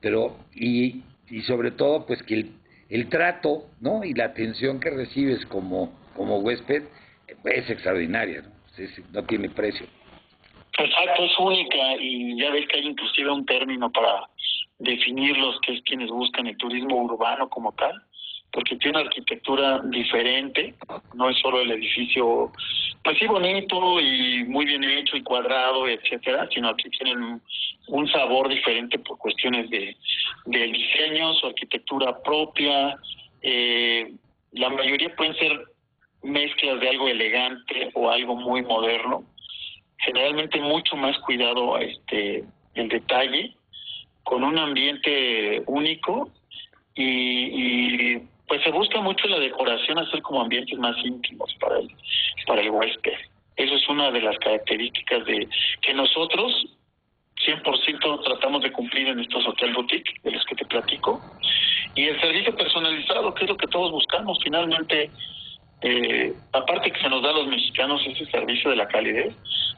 pero, 0.00 0.36
y, 0.54 1.02
y 1.30 1.42
sobre 1.42 1.70
todo, 1.70 2.06
pues 2.06 2.22
que 2.22 2.34
el, 2.34 2.52
el 2.92 3.08
trato 3.08 3.64
¿no? 3.80 4.04
y 4.04 4.12
la 4.12 4.26
atención 4.26 4.78
que 4.78 4.90
recibes 4.90 5.46
como, 5.46 5.98
como 6.14 6.40
huésped 6.40 6.82
es 7.26 7.70
extraordinaria, 7.70 8.42
¿no? 8.42 8.50
no 9.12 9.24
tiene 9.24 9.48
precio. 9.48 9.86
Exacto, 10.78 11.24
es 11.24 11.38
única 11.38 11.96
y 11.98 12.38
ya 12.38 12.50
ves 12.50 12.66
que 12.68 12.78
hay 12.78 12.86
inclusive 12.86 13.30
un 13.30 13.46
término 13.46 13.90
para 13.90 14.28
definir 14.82 15.36
los 15.38 15.58
que 15.60 15.74
es 15.74 15.82
quienes 15.82 16.10
buscan 16.10 16.46
el 16.46 16.56
turismo 16.56 17.02
urbano 17.02 17.48
como 17.48 17.72
tal 17.72 18.02
porque 18.52 18.76
tiene 18.76 18.98
una 18.98 19.08
arquitectura 19.08 19.80
diferente, 19.84 20.74
no 21.14 21.30
es 21.30 21.38
solo 21.38 21.60
el 21.60 21.70
edificio, 21.70 22.52
pues 23.02 23.18
sí, 23.18 23.26
bonito 23.26 23.98
y 23.98 24.44
muy 24.44 24.66
bien 24.66 24.84
hecho 24.84 25.16
y 25.16 25.22
cuadrado, 25.22 25.88
etcétera, 25.88 26.46
sino 26.52 26.76
que 26.76 26.90
tienen 26.90 27.40
un 27.88 28.08
sabor 28.08 28.48
diferente 28.48 28.98
por 28.98 29.16
cuestiones 29.18 29.70
de 29.70 29.96
del 30.44 30.72
diseño, 30.72 31.34
su 31.34 31.46
arquitectura 31.46 32.20
propia, 32.22 32.96
eh, 33.40 34.12
la 34.52 34.68
mayoría 34.68 35.14
pueden 35.16 35.34
ser 35.36 35.64
mezclas 36.22 36.80
de 36.80 36.88
algo 36.90 37.08
elegante 37.08 37.90
o 37.94 38.10
algo 38.10 38.36
muy 38.36 38.62
moderno, 38.62 39.24
generalmente 39.98 40.60
mucho 40.60 40.94
más 40.96 41.18
cuidado 41.20 41.78
este 41.78 42.44
el 42.74 42.88
detalle, 42.88 43.54
con 44.24 44.44
un 44.44 44.58
ambiente 44.58 45.62
único 45.66 46.30
y, 46.94 48.14
y 48.14 48.22
pues 48.46 48.62
se 48.62 48.70
busca 48.70 49.00
mucho 49.00 49.26
la 49.28 49.38
decoración 49.38 49.98
hacer 49.98 50.20
como 50.22 50.42
ambientes 50.42 50.78
más 50.78 50.96
íntimos 51.04 51.54
para 51.60 51.78
el, 51.78 51.88
para 52.46 52.60
el 52.60 52.70
huésped. 52.70 53.14
Eso 53.56 53.74
es 53.74 53.88
una 53.88 54.10
de 54.10 54.20
las 54.20 54.38
características 54.38 55.24
de 55.24 55.48
que 55.80 55.94
nosotros 55.94 56.66
100% 57.46 58.24
tratamos 58.24 58.62
de 58.62 58.72
cumplir 58.72 59.08
en 59.08 59.20
estos 59.20 59.46
hotel 59.46 59.74
boutique 59.74 60.12
de 60.22 60.32
los 60.32 60.44
que 60.44 60.54
te 60.54 60.64
platico. 60.66 61.20
Y 61.94 62.04
el 62.04 62.20
servicio 62.20 62.54
personalizado, 62.54 63.34
que 63.34 63.44
es 63.44 63.50
lo 63.50 63.56
que 63.56 63.66
todos 63.66 63.90
buscamos 63.90 64.38
finalmente, 64.42 65.10
eh, 65.82 66.32
aparte 66.52 66.92
que 66.92 67.00
se 67.00 67.08
nos 67.08 67.22
da 67.22 67.30
a 67.30 67.34
los 67.34 67.48
mexicanos 67.48 68.00
ese 68.06 68.24
servicio 68.26 68.70
de 68.70 68.76
la 68.76 68.86
calidez, 68.88 69.34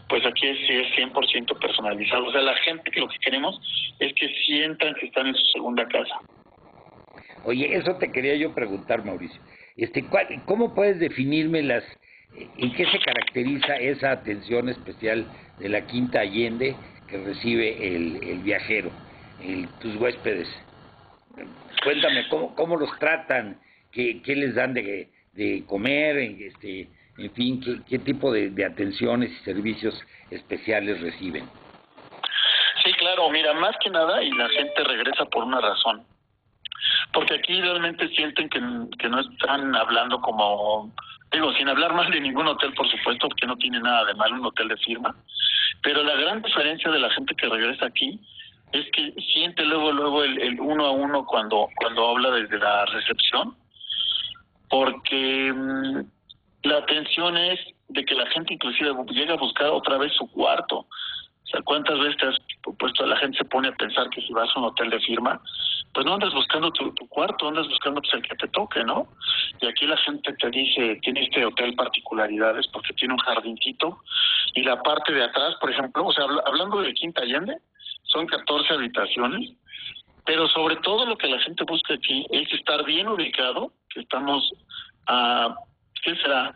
pues 0.08 0.24
aquí 0.26 0.46
es, 0.46 0.58
es 0.68 0.86
100% 0.98 1.58
personalizado. 1.58 2.26
O 2.26 2.32
sea, 2.32 2.42
la 2.42 2.56
gente 2.56 2.90
que 2.90 3.00
lo 3.00 3.08
que 3.08 3.18
queremos 3.18 3.58
es 3.98 4.12
que 4.14 4.28
sientan 4.46 4.94
que 4.94 5.06
están 5.06 5.28
en 5.28 5.34
su 5.34 5.44
segunda 5.46 5.86
casa. 5.88 6.14
Oye, 7.44 7.74
eso 7.74 7.96
te 7.96 8.12
quería 8.12 8.36
yo 8.36 8.54
preguntar, 8.54 9.04
Mauricio. 9.04 9.40
Este, 9.76 10.04
¿Cómo 10.46 10.74
puedes 10.74 10.98
definirme 11.00 11.62
las, 11.62 11.84
en 12.58 12.72
qué 12.74 12.86
se 12.86 12.98
caracteriza 12.98 13.76
esa 13.76 14.12
atención 14.12 14.68
especial 14.68 15.26
de 15.58 15.68
la 15.68 15.86
Quinta 15.86 16.20
Allende 16.20 16.76
que 17.08 17.18
recibe 17.18 17.96
el, 17.96 18.22
el 18.22 18.38
viajero, 18.40 18.90
el, 19.42 19.68
tus 19.80 19.96
huéspedes? 19.96 20.48
Cuéntame, 21.82 22.28
¿cómo, 22.28 22.54
cómo 22.54 22.76
los 22.76 22.96
tratan? 22.98 23.58
¿Qué, 23.90 24.22
qué 24.22 24.36
les 24.36 24.54
dan 24.54 24.74
de, 24.74 25.08
de 25.34 25.64
comer? 25.66 26.16
Este, 26.18 26.88
en 27.18 27.32
fin, 27.32 27.60
¿qué, 27.60 27.80
qué 27.88 27.98
tipo 27.98 28.32
de, 28.32 28.50
de 28.50 28.64
atenciones 28.64 29.30
y 29.30 29.44
servicios 29.44 30.00
especiales 30.30 31.00
reciben? 31.00 31.48
Sí, 32.84 32.92
claro, 32.94 33.30
mira, 33.30 33.54
más 33.54 33.76
que 33.82 33.90
nada, 33.90 34.22
y 34.22 34.30
la 34.32 34.48
gente 34.48 34.84
regresa 34.84 35.24
por 35.26 35.44
una 35.44 35.60
razón 35.60 36.04
porque 37.12 37.34
aquí 37.34 37.60
realmente 37.60 38.08
sienten 38.08 38.48
que, 38.48 38.60
que 38.98 39.08
no 39.08 39.20
están 39.20 39.74
hablando 39.74 40.20
como, 40.20 40.92
digo, 41.32 41.52
sin 41.54 41.68
hablar 41.68 41.94
mal 41.94 42.10
de 42.10 42.20
ningún 42.20 42.46
hotel, 42.46 42.74
por 42.74 42.90
supuesto, 42.90 43.28
porque 43.28 43.46
no 43.46 43.56
tiene 43.56 43.80
nada 43.80 44.04
de 44.04 44.14
mal 44.14 44.32
un 44.32 44.46
hotel 44.46 44.68
de 44.68 44.76
firma, 44.78 45.14
pero 45.82 46.02
la 46.02 46.14
gran 46.16 46.42
diferencia 46.42 46.90
de 46.90 46.98
la 46.98 47.10
gente 47.10 47.34
que 47.36 47.48
regresa 47.48 47.86
aquí 47.86 48.20
es 48.72 48.84
que 48.90 49.12
siente 49.32 49.64
luego 49.64 49.92
luego 49.92 50.24
el, 50.24 50.40
el 50.40 50.60
uno 50.60 50.86
a 50.86 50.90
uno 50.90 51.24
cuando 51.24 51.68
cuando 51.76 52.08
habla 52.08 52.32
desde 52.32 52.58
la 52.58 52.84
recepción 52.86 53.54
porque 54.74 55.52
mm, 55.54 56.00
la 56.64 56.78
atención 56.78 57.36
es 57.36 57.60
de 57.90 58.04
que 58.04 58.14
la 58.16 58.26
gente 58.30 58.54
inclusive 58.54 58.90
llega 59.10 59.34
a 59.34 59.36
buscar 59.36 59.68
otra 59.68 59.98
vez 59.98 60.12
su 60.14 60.28
cuarto. 60.32 60.78
O 60.78 61.46
sea, 61.46 61.62
¿cuántas 61.62 61.96
veces 62.00 62.16
te 62.16 62.26
has 62.26 62.36
puesto, 62.76 63.06
la 63.06 63.16
gente 63.18 63.38
se 63.38 63.44
pone 63.44 63.68
a 63.68 63.76
pensar 63.76 64.10
que 64.10 64.20
si 64.22 64.32
vas 64.32 64.48
a 64.52 64.58
un 64.58 64.64
hotel 64.64 64.90
de 64.90 64.98
firma, 64.98 65.40
pues 65.92 66.04
no 66.04 66.14
andas 66.14 66.34
buscando 66.34 66.72
tu, 66.72 66.92
cuarto, 67.08 67.46
andas 67.46 67.68
buscando 67.68 68.00
pues 68.00 68.14
el 68.14 68.22
que 68.22 68.34
te 68.34 68.48
toque, 68.48 68.82
¿no? 68.82 69.06
Y 69.60 69.66
aquí 69.66 69.86
la 69.86 69.96
gente 69.98 70.32
te 70.32 70.50
dice, 70.50 70.98
tiene 71.02 71.22
este 71.22 71.46
hotel 71.46 71.76
particularidades 71.76 72.66
porque 72.72 72.94
tiene 72.94 73.14
un 73.14 73.20
jardincito 73.20 74.00
y 74.54 74.64
la 74.64 74.82
parte 74.82 75.12
de 75.12 75.22
atrás, 75.22 75.54
por 75.60 75.70
ejemplo, 75.70 76.04
o 76.04 76.12
sea, 76.12 76.24
hablando 76.46 76.82
de 76.82 76.94
Quinta 76.94 77.22
Allende, 77.22 77.58
son 78.02 78.26
14 78.26 78.74
habitaciones, 78.74 79.52
pero 80.24 80.48
sobre 80.48 80.76
todo 80.76 81.06
lo 81.06 81.16
que 81.16 81.28
la 81.28 81.38
gente 81.40 81.64
busca 81.64 81.94
aquí 81.94 82.26
es 82.30 82.52
estar 82.52 82.84
bien 82.84 83.08
ubicado, 83.08 83.72
que 83.90 84.00
estamos 84.00 84.50
a, 85.06 85.54
¿qué 86.02 86.16
será? 86.16 86.54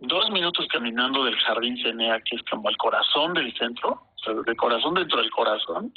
Dos 0.00 0.30
minutos 0.30 0.66
caminando 0.68 1.24
del 1.24 1.36
Jardín 1.38 1.82
Cenea, 1.82 2.20
que 2.20 2.36
es 2.36 2.42
como 2.50 2.68
el 2.68 2.76
corazón 2.76 3.32
del 3.34 3.52
centro, 3.56 3.90
o 3.92 4.18
sea, 4.22 4.34
de 4.34 4.56
corazón 4.56 4.94
dentro 4.94 5.18
del 5.18 5.30
corazón. 5.30 5.92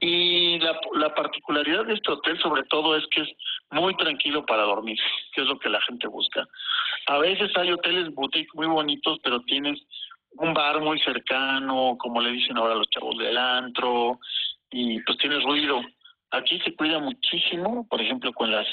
Y 0.00 0.60
la, 0.60 0.78
la 0.94 1.12
particularidad 1.12 1.86
de 1.86 1.94
este 1.94 2.12
hotel 2.12 2.38
sobre 2.40 2.62
todo 2.64 2.96
es 2.96 3.04
que 3.08 3.22
es 3.22 3.28
muy 3.72 3.96
tranquilo 3.96 4.46
para 4.46 4.62
dormir, 4.62 4.98
que 5.32 5.42
es 5.42 5.46
lo 5.48 5.58
que 5.58 5.68
la 5.68 5.80
gente 5.82 6.06
busca. 6.06 6.46
A 7.06 7.18
veces 7.18 7.50
hay 7.56 7.72
hoteles 7.72 8.14
boutique 8.14 8.54
muy 8.54 8.66
bonitos, 8.66 9.18
pero 9.24 9.40
tienes 9.40 9.80
un 10.36 10.54
bar 10.54 10.80
muy 10.80 11.00
cercano, 11.00 11.96
como 11.98 12.20
le 12.20 12.30
dicen 12.30 12.56
ahora 12.56 12.76
los 12.76 12.88
chavos 12.90 13.18
del 13.18 13.36
antro, 13.36 14.20
y 14.70 15.00
pues 15.00 15.18
tienes 15.18 15.42
ruido. 15.42 15.80
Aquí 16.30 16.60
se 16.60 16.74
cuida 16.74 16.98
muchísimo, 16.98 17.86
por 17.88 18.00
ejemplo, 18.00 18.32
con 18.32 18.50
las, 18.50 18.66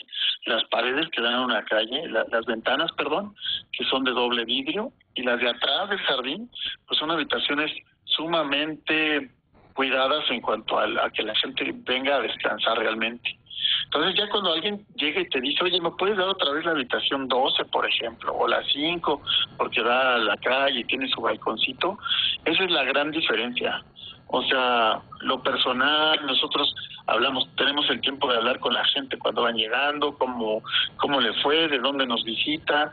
las 0.45 0.63
paredes 0.65 1.07
que 1.09 1.21
dan 1.21 1.35
a 1.35 1.45
una 1.45 1.63
calle, 1.63 2.07
las 2.09 2.45
ventanas, 2.45 2.91
perdón, 2.93 3.33
que 3.71 3.85
son 3.85 4.03
de 4.03 4.11
doble 4.11 4.43
vidrio, 4.43 4.91
y 5.15 5.23
las 5.23 5.39
de 5.39 5.49
atrás 5.49 5.89
del 5.89 5.99
jardín, 5.99 6.49
pues 6.87 6.99
son 6.99 7.11
habitaciones 7.11 7.71
sumamente 8.03 9.31
cuidadas 9.75 10.23
en 10.31 10.41
cuanto 10.41 10.79
a, 10.79 10.85
a 10.85 11.09
que 11.11 11.21
la 11.21 11.35
gente 11.35 11.71
venga 11.85 12.15
a 12.15 12.21
descansar 12.21 12.79
realmente. 12.79 13.37
Entonces 13.85 14.15
ya 14.15 14.29
cuando 14.29 14.53
alguien 14.53 14.85
llega 14.95 15.21
y 15.21 15.29
te 15.29 15.39
dice, 15.39 15.63
oye, 15.63 15.79
¿me 15.79 15.91
puedes 15.91 16.17
dar 16.17 16.27
otra 16.27 16.51
vez 16.51 16.65
la 16.65 16.71
habitación 16.71 17.27
12, 17.27 17.65
por 17.65 17.87
ejemplo, 17.87 18.33
o 18.33 18.47
la 18.47 18.63
5, 18.63 19.21
porque 19.57 19.83
da 19.83 20.15
a 20.15 20.17
la 20.17 20.37
calle 20.37 20.79
y 20.79 20.83
tiene 20.85 21.07
su 21.09 21.21
balconcito? 21.21 21.97
Esa 22.45 22.63
es 22.63 22.71
la 22.71 22.83
gran 22.83 23.11
diferencia. 23.11 23.83
O 24.27 24.43
sea, 24.43 25.01
lo 25.21 25.41
personal, 25.43 26.25
nosotros 26.25 26.73
hablamos, 27.07 27.47
tenemos 27.55 27.89
el 27.89 28.01
tiempo 28.01 28.29
de 28.29 28.37
hablar 28.37 28.59
con 28.59 28.73
la 28.73 28.83
gente 28.85 29.17
cuando 29.17 29.43
van 29.43 29.55
llegando, 29.55 30.17
cómo, 30.17 30.63
cómo 30.97 31.21
le 31.21 31.33
fue, 31.41 31.67
de 31.67 31.79
dónde 31.79 32.07
nos 32.07 32.23
visita, 32.23 32.91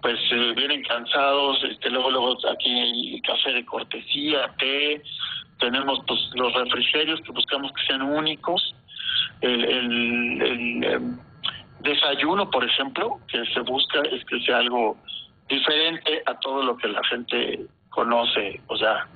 pues 0.00 0.18
eh, 0.32 0.52
vienen 0.56 0.82
cansados, 0.82 1.62
este, 1.64 1.90
luego, 1.90 2.10
luego 2.10 2.36
aquí 2.50 2.70
hay 2.70 3.20
café 3.20 3.52
de 3.52 3.64
cortesía, 3.64 4.52
té, 4.58 5.02
tenemos 5.62 6.00
pues 6.08 6.20
los 6.34 6.52
refrigerios 6.54 7.20
que 7.20 7.30
buscamos 7.30 7.72
que 7.72 7.86
sean 7.86 8.02
únicos, 8.02 8.74
el, 9.40 9.64
el, 9.64 10.84
em, 10.84 11.18
desayuno, 11.80 12.50
por 12.50 12.64
ejemplo, 12.64 13.20
que 13.28 13.44
se 13.46 13.60
busca 13.60 14.00
es 14.10 14.24
que 14.24 14.40
sea 14.40 14.58
algo 14.58 14.96
diferente 15.48 16.22
a 16.26 16.34
todo 16.40 16.64
lo 16.64 16.76
que 16.76 16.88
la 16.88 17.02
gente 17.04 17.60
conoce, 17.90 18.60
o 18.66 18.76
sea, 18.76 19.06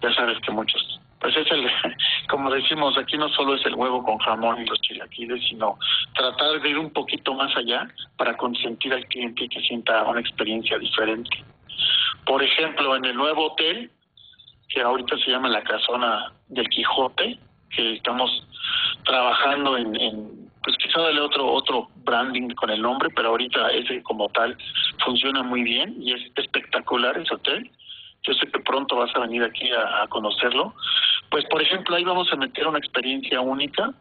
ya 0.00 0.12
sabes 0.14 0.38
que 0.40 0.50
muchos, 0.52 1.00
pues 1.20 1.36
es 1.36 1.50
el, 1.50 1.70
como 2.30 2.50
decimos, 2.50 2.96
aquí 2.96 3.18
no 3.18 3.28
solo 3.28 3.54
es 3.56 3.66
el 3.66 3.74
huevo 3.74 4.02
con 4.02 4.16
jamón 4.18 4.62
y 4.62 4.66
los 4.66 4.80
chilaquiles, 4.80 5.42
sino 5.50 5.78
tratar 6.14 6.62
de 6.62 6.70
ir 6.70 6.78
un 6.78 6.90
poquito 6.90 7.34
más 7.34 7.54
allá 7.56 7.86
para 8.16 8.36
consentir 8.38 8.94
al 8.94 9.04
cliente 9.06 9.44
y 9.44 9.48
que 9.48 9.60
sienta 9.60 10.02
una 10.04 10.20
experiencia 10.20 10.78
diferente. 10.78 11.44
Por 12.24 12.42
ejemplo, 12.42 12.96
en 12.96 13.04
el 13.04 13.16
nuevo 13.16 13.52
hotel, 13.52 13.90
que 14.70 14.80
ahorita 14.80 15.18
se 15.18 15.30
llama 15.30 15.48
la 15.48 15.62
Casona 15.62 16.32
del 16.48 16.68
Quijote, 16.68 17.38
que 17.70 17.94
estamos 17.94 18.30
trabajando 19.04 19.76
en, 19.76 19.96
en 19.96 20.50
pues 20.62 20.76
quizá 20.76 21.00
darle 21.00 21.20
otro 21.20 21.46
otro 21.46 21.88
branding 22.04 22.50
con 22.50 22.70
el 22.70 22.82
nombre, 22.82 23.08
pero 23.14 23.30
ahorita 23.30 23.70
ese 23.70 24.02
como 24.02 24.28
tal 24.28 24.56
funciona 25.04 25.42
muy 25.42 25.62
bien 25.62 25.96
y 26.00 26.12
es 26.12 26.20
espectacular 26.36 27.16
ese 27.18 27.34
hotel. 27.34 27.70
Yo 28.22 28.34
sé 28.34 28.46
que 28.50 28.60
pronto 28.60 28.96
vas 28.96 29.14
a 29.16 29.20
venir 29.20 29.42
aquí 29.42 29.70
a, 29.72 30.06
conocerlo. 30.08 30.74
Pues 31.30 31.44
por 31.46 31.62
ejemplo 31.62 31.96
ahí 31.96 32.04
vamos 32.04 32.30
a 32.32 32.36
meter 32.36 32.66
una 32.66 32.78
experiencia 32.78 33.40
única 33.40 33.92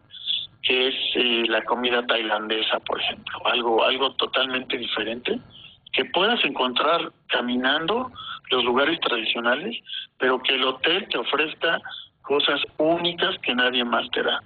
que 0.62 0.90
es 0.90 0.96
eh, 1.16 1.44
la 1.48 1.64
comida 1.64 2.06
tailandesa, 2.06 2.82
por 2.82 3.00
ejemplo, 3.00 3.40
algo 3.46 3.84
algo 3.86 4.12
totalmente 4.16 4.78
diferente 4.78 5.40
que 5.94 6.06
puedas 6.06 6.44
encontrar 6.44 7.12
caminando 7.28 8.12
los 8.52 8.64
lugares 8.64 9.00
tradicionales, 9.02 9.78
pero 10.18 10.42
que 10.42 10.56
el 10.56 10.64
hotel 10.64 11.08
te 11.10 11.18
ofrezca 11.18 11.82
cosas 12.22 12.62
únicas 12.78 13.38
que 13.40 13.56
nadie 13.56 13.84
más 13.84 14.10
te 14.12 14.24
da. 14.24 14.42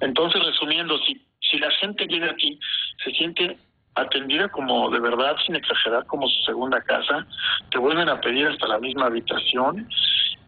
Entonces, 0.00 0.42
resumiendo, 0.44 0.98
si, 1.00 1.20
si 1.40 1.58
la 1.58 1.70
gente 1.72 2.06
llega 2.06 2.30
aquí, 2.30 2.58
se 3.04 3.10
siente 3.12 3.58
atendida 3.94 4.48
como 4.48 4.90
de 4.90 5.00
verdad, 5.00 5.36
sin 5.44 5.56
exagerar, 5.56 6.06
como 6.06 6.28
su 6.28 6.42
segunda 6.42 6.80
casa, 6.82 7.26
te 7.70 7.78
vuelven 7.78 8.08
a 8.08 8.20
pedir 8.20 8.46
hasta 8.46 8.68
la 8.68 8.78
misma 8.78 9.06
habitación 9.06 9.88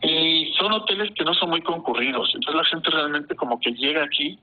y 0.02 0.52
son 0.58 0.72
hoteles 0.72 1.10
que 1.14 1.24
no 1.24 1.34
son 1.34 1.50
muy 1.50 1.60
concurridos, 1.62 2.30
entonces 2.34 2.54
la 2.54 2.64
gente 2.64 2.90
realmente 2.90 3.34
como 3.34 3.60
que 3.60 3.72
llega 3.72 4.04
aquí 4.04 4.38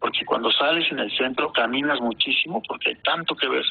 porque 0.00 0.24
cuando 0.24 0.50
sales 0.52 0.90
en 0.90 0.98
el 0.98 1.16
centro 1.16 1.52
caminas 1.52 2.00
muchísimo 2.00 2.62
porque 2.68 2.90
hay 2.90 2.96
tanto 2.96 3.34
que 3.34 3.48
ver. 3.48 3.64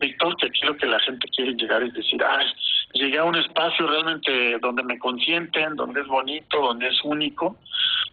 Víctor, 0.00 0.36
que 0.36 0.46
aquí 0.46 0.60
lo 0.64 0.76
que 0.76 0.86
la 0.86 1.00
gente 1.00 1.28
quiere 1.28 1.54
llegar 1.54 1.82
es 1.82 1.92
decir, 1.92 2.22
ah, 2.22 2.44
llegué 2.92 3.18
a 3.18 3.24
un 3.24 3.36
espacio 3.36 3.86
realmente 3.86 4.58
donde 4.60 4.82
me 4.82 4.98
consienten, 4.98 5.76
donde 5.76 6.00
es 6.00 6.06
bonito, 6.06 6.60
donde 6.60 6.88
es 6.88 7.00
único, 7.04 7.56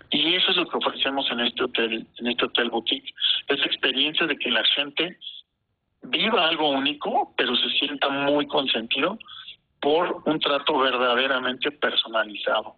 y 0.09 0.35
eso 0.35 0.51
es 0.51 0.57
lo 0.57 0.67
que 0.67 0.77
ofrecemos 0.77 1.29
en 1.31 1.41
este 1.41 1.63
hotel, 1.63 2.07
en 2.17 2.27
este 2.27 2.45
hotel 2.45 2.69
boutique, 2.69 3.13
esa 3.47 3.65
experiencia 3.65 4.25
de 4.25 4.37
que 4.37 4.49
la 4.49 4.63
gente 4.75 5.17
viva 6.03 6.47
algo 6.47 6.69
único, 6.69 7.33
pero 7.37 7.55
se 7.55 7.69
sienta 7.71 8.09
muy 8.09 8.47
consentido 8.47 9.17
por 9.81 10.21
un 10.25 10.39
trato 10.39 10.77
verdaderamente 10.79 11.71
personalizado. 11.71 12.75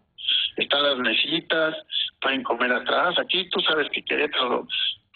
Están 0.56 0.84
las 0.84 0.98
mesitas, 0.98 1.76
pueden 2.22 2.44
comer 2.44 2.74
atrás. 2.74 3.18
Aquí 3.20 3.50
tú 3.50 3.60
sabes 3.62 3.90
que 3.92 4.04
Querétaro 4.04 4.68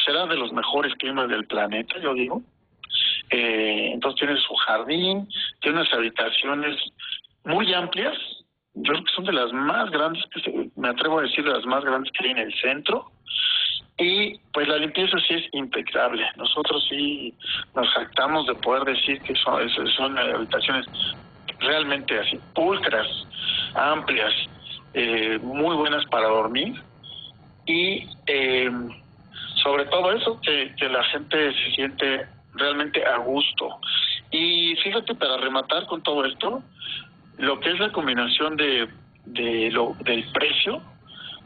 será 0.05 0.25
de 0.27 0.37
los 0.37 0.51
mejores 0.51 0.93
climas 0.95 1.27
del 1.29 1.45
planeta, 1.47 1.99
yo 1.99 2.13
digo. 2.13 2.41
Eh, 3.29 3.91
entonces 3.93 4.19
tiene 4.19 4.39
su 4.41 4.53
jardín, 4.55 5.27
tiene 5.61 5.79
unas 5.79 5.93
habitaciones 5.93 6.75
muy 7.45 7.73
amplias, 7.73 8.17
yo 8.73 8.93
creo 8.93 9.03
que 9.03 9.13
son 9.13 9.25
de 9.25 9.33
las 9.33 9.51
más 9.51 9.89
grandes, 9.89 10.23
que 10.33 10.69
me 10.75 10.89
atrevo 10.89 11.19
a 11.19 11.23
decir 11.23 11.43
de 11.43 11.51
las 11.51 11.65
más 11.65 11.83
grandes 11.83 12.11
que 12.13 12.25
hay 12.25 12.31
en 12.31 12.37
el 12.37 12.53
centro. 12.59 13.11
Y 13.97 14.37
pues 14.53 14.67
la 14.67 14.77
limpieza 14.77 15.17
sí 15.27 15.35
es 15.35 15.43
impecable. 15.53 16.25
Nosotros 16.37 16.85
sí 16.89 17.33
nos 17.75 17.87
jactamos 17.89 18.47
de 18.47 18.55
poder 18.55 18.83
decir 18.85 19.21
que 19.21 19.35
son, 19.35 19.69
son 19.97 20.17
habitaciones 20.17 20.85
realmente 21.59 22.17
así, 22.17 22.39
pulcras, 22.55 23.07
amplias, 23.75 24.33
eh, 24.93 25.37
muy 25.43 25.75
buenas 25.75 26.05
para 26.05 26.27
dormir. 26.27 26.81
Y 27.65 28.07
eh, 28.25 28.71
sobre 29.61 29.85
todo 29.85 30.13
eso, 30.13 30.39
que 30.41 30.89
la 30.89 31.03
gente 31.05 31.53
se 31.53 31.71
siente 31.75 32.25
realmente 32.53 33.03
a 33.05 33.17
gusto. 33.17 33.79
Y 34.31 34.75
fíjate, 34.77 35.15
para 35.15 35.37
rematar 35.37 35.85
con 35.87 36.01
todo 36.01 36.25
esto, 36.25 36.63
lo 37.37 37.59
que 37.59 37.71
es 37.71 37.79
la 37.79 37.91
combinación 37.91 38.55
de, 38.55 38.87
de 39.25 39.71
lo, 39.71 39.95
del 40.01 40.23
precio, 40.31 40.81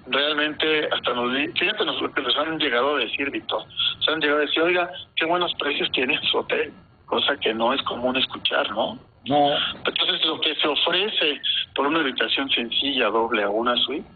realmente 0.07 0.87
hasta 0.91 1.13
nos, 1.13 1.31
fíjate 1.57 1.85
lo 1.85 2.13
que 2.13 2.21
nos 2.21 2.37
han 2.37 2.59
llegado 2.59 2.95
a 2.95 2.99
decir, 2.99 3.31
Víctor, 3.31 3.63
se 4.03 4.11
han 4.11 4.19
llegado 4.19 4.39
a 4.39 4.45
decir, 4.45 4.61
oiga, 4.61 4.89
qué 5.15 5.25
buenos 5.25 5.53
precios 5.55 5.89
tiene 5.91 6.19
su 6.29 6.37
hotel, 6.37 6.71
cosa 7.05 7.37
que 7.37 7.53
no 7.53 7.73
es 7.73 7.81
común 7.83 8.15
escuchar, 8.17 8.69
¿no? 8.71 8.99
No. 9.27 9.49
Entonces 9.85 10.23
lo 10.25 10.39
que 10.39 10.55
se 10.55 10.67
ofrece 10.67 11.41
por 11.73 11.87
una 11.87 11.99
habitación 11.99 12.49
sencilla, 12.51 13.07
doble 13.07 13.45
o 13.45 13.51
una 13.51 13.75
suite, 13.77 14.07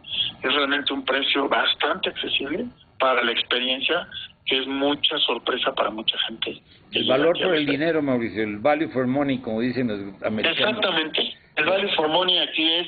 es 0.44 0.54
realmente 0.54 0.94
un 0.94 1.04
precio 1.04 1.50
bastante 1.50 2.10
accesible 2.10 2.66
para 3.00 3.24
la 3.24 3.32
experiencia, 3.32 4.08
que 4.50 4.58
es 4.58 4.68
mucha 4.68 5.18
sorpresa 5.20 5.74
para 5.76 5.92
mucha 5.92 6.18
gente. 6.28 6.60
El 6.92 7.08
valor 7.08 7.40
por 7.40 7.56
el 7.56 7.68
dinero, 7.68 8.02
Mauricio, 8.02 8.44
el 8.44 8.58
value 8.58 8.90
for 8.90 9.06
money, 9.06 9.38
como 9.38 9.62
dicen 9.62 9.88
los 9.88 10.24
americanos. 10.24 10.60
Exactamente. 10.60 11.38
El 11.56 11.66
value 11.66 11.90
for 11.96 12.08
money 12.08 12.40
aquí 12.40 12.68
es 12.68 12.88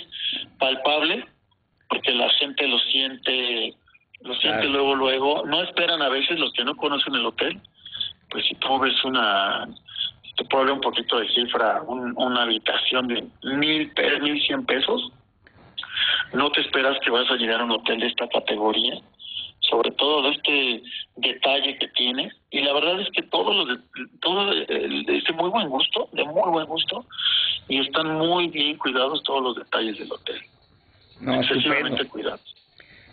palpable, 0.58 1.24
porque 1.88 2.12
la 2.14 2.30
gente 2.32 2.68
lo 2.68 2.80
siente, 2.80 3.76
lo 4.22 4.34
siente 4.36 4.68
luego, 4.68 4.96
luego. 4.96 5.46
No 5.46 5.62
esperan 5.62 6.02
a 6.02 6.10
veces 6.10 6.40
los 6.40 6.52
que 6.54 6.64
no 6.64 6.76
conocen 6.76 7.14
el 7.14 7.26
hotel, 7.28 7.60
pues 8.32 8.44
si 8.48 8.56
tú 8.56 8.80
ves 8.80 9.04
una, 9.04 9.68
te 10.38 10.44
puedo 10.46 10.62
hablar 10.62 10.76
un 10.76 10.82
poquito 10.82 11.20
de 11.20 11.30
cifra, 11.30 11.84
una 11.84 12.42
habitación 12.42 13.08
de 13.08 13.24
mil, 13.44 13.92
mil 14.22 14.42
cien 14.48 14.66
pesos, 14.66 15.12
no 16.34 16.50
te 16.52 16.62
esperas 16.62 16.98
que 17.04 17.12
vas 17.12 17.30
a 17.30 17.36
llegar 17.36 17.62
a 17.62 17.66
un 17.66 17.72
hotel 17.72 18.00
de 18.00 18.08
esta 18.08 18.28
categoría, 18.30 18.96
sobre 19.72 19.92
todo 19.92 20.24
de 20.24 20.30
este 20.32 20.84
detalle 21.16 21.78
que 21.80 21.88
tiene. 21.90 22.32
Y 22.52 22.60
la 22.60 22.74
verdad 22.74 23.00
es 23.00 23.10
que 23.12 23.24
todos 23.24 23.56
los 23.56 23.68
de, 23.70 23.84
todo 24.20 24.52
es 24.52 25.24
de 25.24 25.34
muy 25.34 25.50
buen 25.50 25.70
gusto, 25.70 26.10
de 26.12 26.24
muy 26.26 26.52
buen 26.52 26.68
gusto, 26.68 27.06
y 27.70 27.80
están 27.80 28.18
muy 28.18 28.50
bien 28.50 28.78
cuidados 28.78 29.24
todos 29.24 29.42
los 29.42 29.56
detalles 29.56 29.98
del 29.98 30.12
hotel. 30.12 30.42
No, 31.22 31.40
estupendo. 31.40 31.98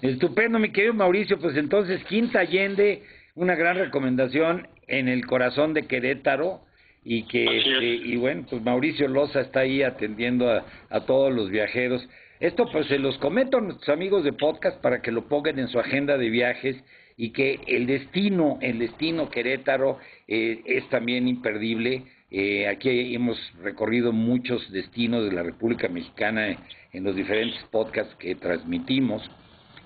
Estupendo, 0.02 0.58
mi 0.58 0.72
querido 0.72 0.94
Mauricio. 0.94 1.38
Pues 1.38 1.56
entonces, 1.56 2.04
Quinta 2.04 2.40
Allende, 2.40 3.04
una 3.36 3.54
gran 3.54 3.76
recomendación 3.76 4.66
en 4.88 5.08
el 5.08 5.26
corazón 5.26 5.74
de 5.74 5.86
Querétaro 5.86 6.62
y 7.04 7.22
que 7.24 7.58
este, 7.58 7.86
y 7.86 8.16
bueno 8.16 8.44
pues 8.50 8.60
Mauricio 8.62 9.06
Loza 9.06 9.40
está 9.40 9.60
ahí 9.60 9.82
atendiendo 9.82 10.50
a, 10.50 10.66
a, 10.90 11.00
todos 11.06 11.32
los 11.32 11.48
viajeros 11.48 12.06
esto 12.40 12.66
pues 12.70 12.86
se 12.86 12.98
los 12.98 13.18
comento 13.18 13.58
a 13.58 13.60
nuestros 13.60 13.88
amigos 13.88 14.24
de 14.24 14.32
podcast 14.32 14.80
para 14.80 15.02
que 15.02 15.12
lo 15.12 15.28
pongan 15.28 15.58
en 15.58 15.68
su 15.68 15.78
agenda 15.78 16.16
de 16.16 16.30
viajes 16.30 16.76
y 17.16 17.30
que 17.30 17.60
el 17.66 17.86
destino 17.86 18.58
el 18.60 18.78
destino 18.78 19.28
Querétaro 19.28 19.98
eh, 20.26 20.62
es 20.64 20.88
también 20.88 21.26
imperdible. 21.28 22.04
Eh, 22.30 22.68
aquí 22.68 23.14
hemos 23.14 23.38
recorrido 23.62 24.12
muchos 24.12 24.70
destinos 24.70 25.24
de 25.24 25.32
la 25.32 25.42
República 25.42 25.88
Mexicana 25.88 26.56
en 26.92 27.04
los 27.04 27.16
diferentes 27.16 27.62
podcasts 27.70 28.14
que 28.16 28.34
transmitimos 28.34 29.22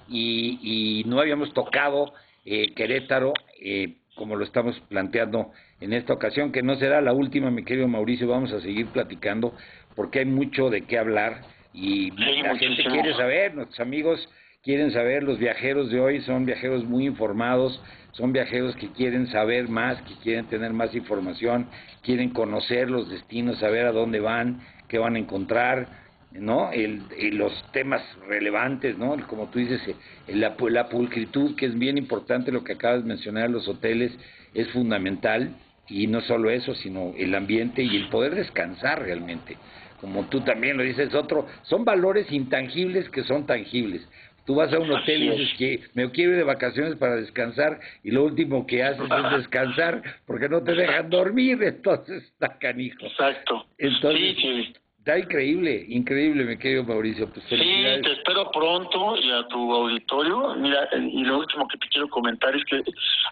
y, 0.08 0.58
y 0.62 1.04
no 1.08 1.20
habíamos 1.20 1.54
tocado 1.54 2.12
eh, 2.44 2.74
Querétaro 2.74 3.32
eh, 3.60 3.94
como 4.14 4.36
lo 4.36 4.44
estamos 4.44 4.78
planteando 4.88 5.52
en 5.80 5.92
esta 5.92 6.12
ocasión, 6.12 6.52
que 6.52 6.62
no 6.62 6.76
será 6.76 7.00
la 7.00 7.12
última, 7.12 7.50
mi 7.50 7.64
querido 7.64 7.88
Mauricio, 7.88 8.28
vamos 8.28 8.52
a 8.52 8.60
seguir 8.60 8.86
platicando 8.88 9.54
porque 9.96 10.20
hay 10.20 10.26
mucho 10.26 10.70
de 10.70 10.82
qué 10.82 10.98
hablar 10.98 11.42
y 11.72 12.10
la 12.10 12.56
gente 12.56 12.84
quiere 12.84 13.14
saber, 13.14 13.54
nuestros 13.54 13.80
amigos 13.80 14.28
quieren 14.62 14.92
saber, 14.92 15.22
los 15.22 15.38
viajeros 15.38 15.90
de 15.90 16.00
hoy 16.00 16.20
son 16.22 16.46
viajeros 16.46 16.84
muy 16.84 17.06
informados, 17.06 17.80
son 18.12 18.32
viajeros 18.32 18.76
que 18.76 18.88
quieren 18.92 19.26
saber 19.28 19.68
más, 19.68 20.00
que 20.02 20.14
quieren 20.22 20.46
tener 20.46 20.72
más 20.72 20.94
información, 20.94 21.66
quieren 22.02 22.30
conocer 22.30 22.90
los 22.90 23.08
destinos, 23.10 23.58
saber 23.58 23.86
a 23.86 23.92
dónde 23.92 24.20
van, 24.20 24.60
qué 24.88 24.98
van 24.98 25.16
a 25.16 25.18
encontrar, 25.18 25.88
¿no? 26.32 26.70
El, 26.72 27.02
los 27.32 27.52
temas 27.72 28.02
relevantes, 28.28 28.96
¿no? 28.98 29.16
Como 29.26 29.48
tú 29.48 29.58
dices, 29.58 29.80
la, 30.28 30.54
la 30.68 30.88
pulcritud, 30.88 31.56
que 31.56 31.66
es 31.66 31.78
bien 31.78 31.98
importante, 31.98 32.52
lo 32.52 32.64
que 32.64 32.74
acabas 32.74 33.02
de 33.02 33.08
mencionar, 33.08 33.50
los 33.50 33.66
hoteles, 33.68 34.12
es 34.54 34.68
fundamental, 34.70 35.56
y 35.88 36.06
no 36.06 36.20
solo 36.22 36.50
eso, 36.50 36.74
sino 36.74 37.12
el 37.16 37.34
ambiente 37.34 37.82
y 37.82 37.96
el 37.96 38.08
poder 38.08 38.34
descansar 38.34 39.02
realmente. 39.02 39.56
Como 40.02 40.26
tú 40.26 40.40
también 40.40 40.76
lo 40.76 40.82
dices, 40.82 41.14
otro, 41.14 41.46
son 41.62 41.84
valores 41.84 42.30
intangibles 42.32 43.08
que 43.10 43.22
son 43.22 43.46
tangibles. 43.46 44.02
Tú 44.44 44.56
vas 44.56 44.72
a 44.72 44.80
un 44.80 44.90
hotel 44.90 45.22
y 45.22 45.30
dices 45.30 45.56
que 45.56 45.80
me 45.94 46.10
quiero 46.10 46.32
ir 46.32 46.38
de 46.38 46.42
vacaciones 46.42 46.96
para 46.96 47.14
descansar 47.14 47.78
y 48.02 48.10
lo 48.10 48.24
último 48.24 48.66
que 48.66 48.82
haces 48.82 49.04
es 49.04 49.30
descansar 49.38 50.02
porque 50.26 50.48
no 50.48 50.60
te 50.64 50.74
dejan 50.74 51.08
dormir, 51.08 51.58
entonces 51.62 52.24
está 52.24 52.58
canijo. 52.58 53.06
Exacto. 53.06 53.64
Entonces, 53.78 54.36
sí, 54.38 54.74
Está 55.02 55.18
increíble, 55.18 55.84
increíble, 55.88 56.44
me 56.44 56.56
querido 56.56 56.84
Mauricio. 56.84 57.28
Pues 57.28 57.44
sí, 57.48 57.56
te 57.56 58.12
espero 58.12 58.48
pronto 58.52 59.16
y 59.16 59.32
a 59.32 59.48
tu 59.48 59.74
auditorio. 59.74 60.54
Mira, 60.54 60.88
y 60.92 61.24
lo 61.24 61.40
último 61.40 61.66
que 61.66 61.76
te 61.76 61.88
quiero 61.88 62.08
comentar 62.08 62.54
es 62.54 62.64
que, 62.66 62.84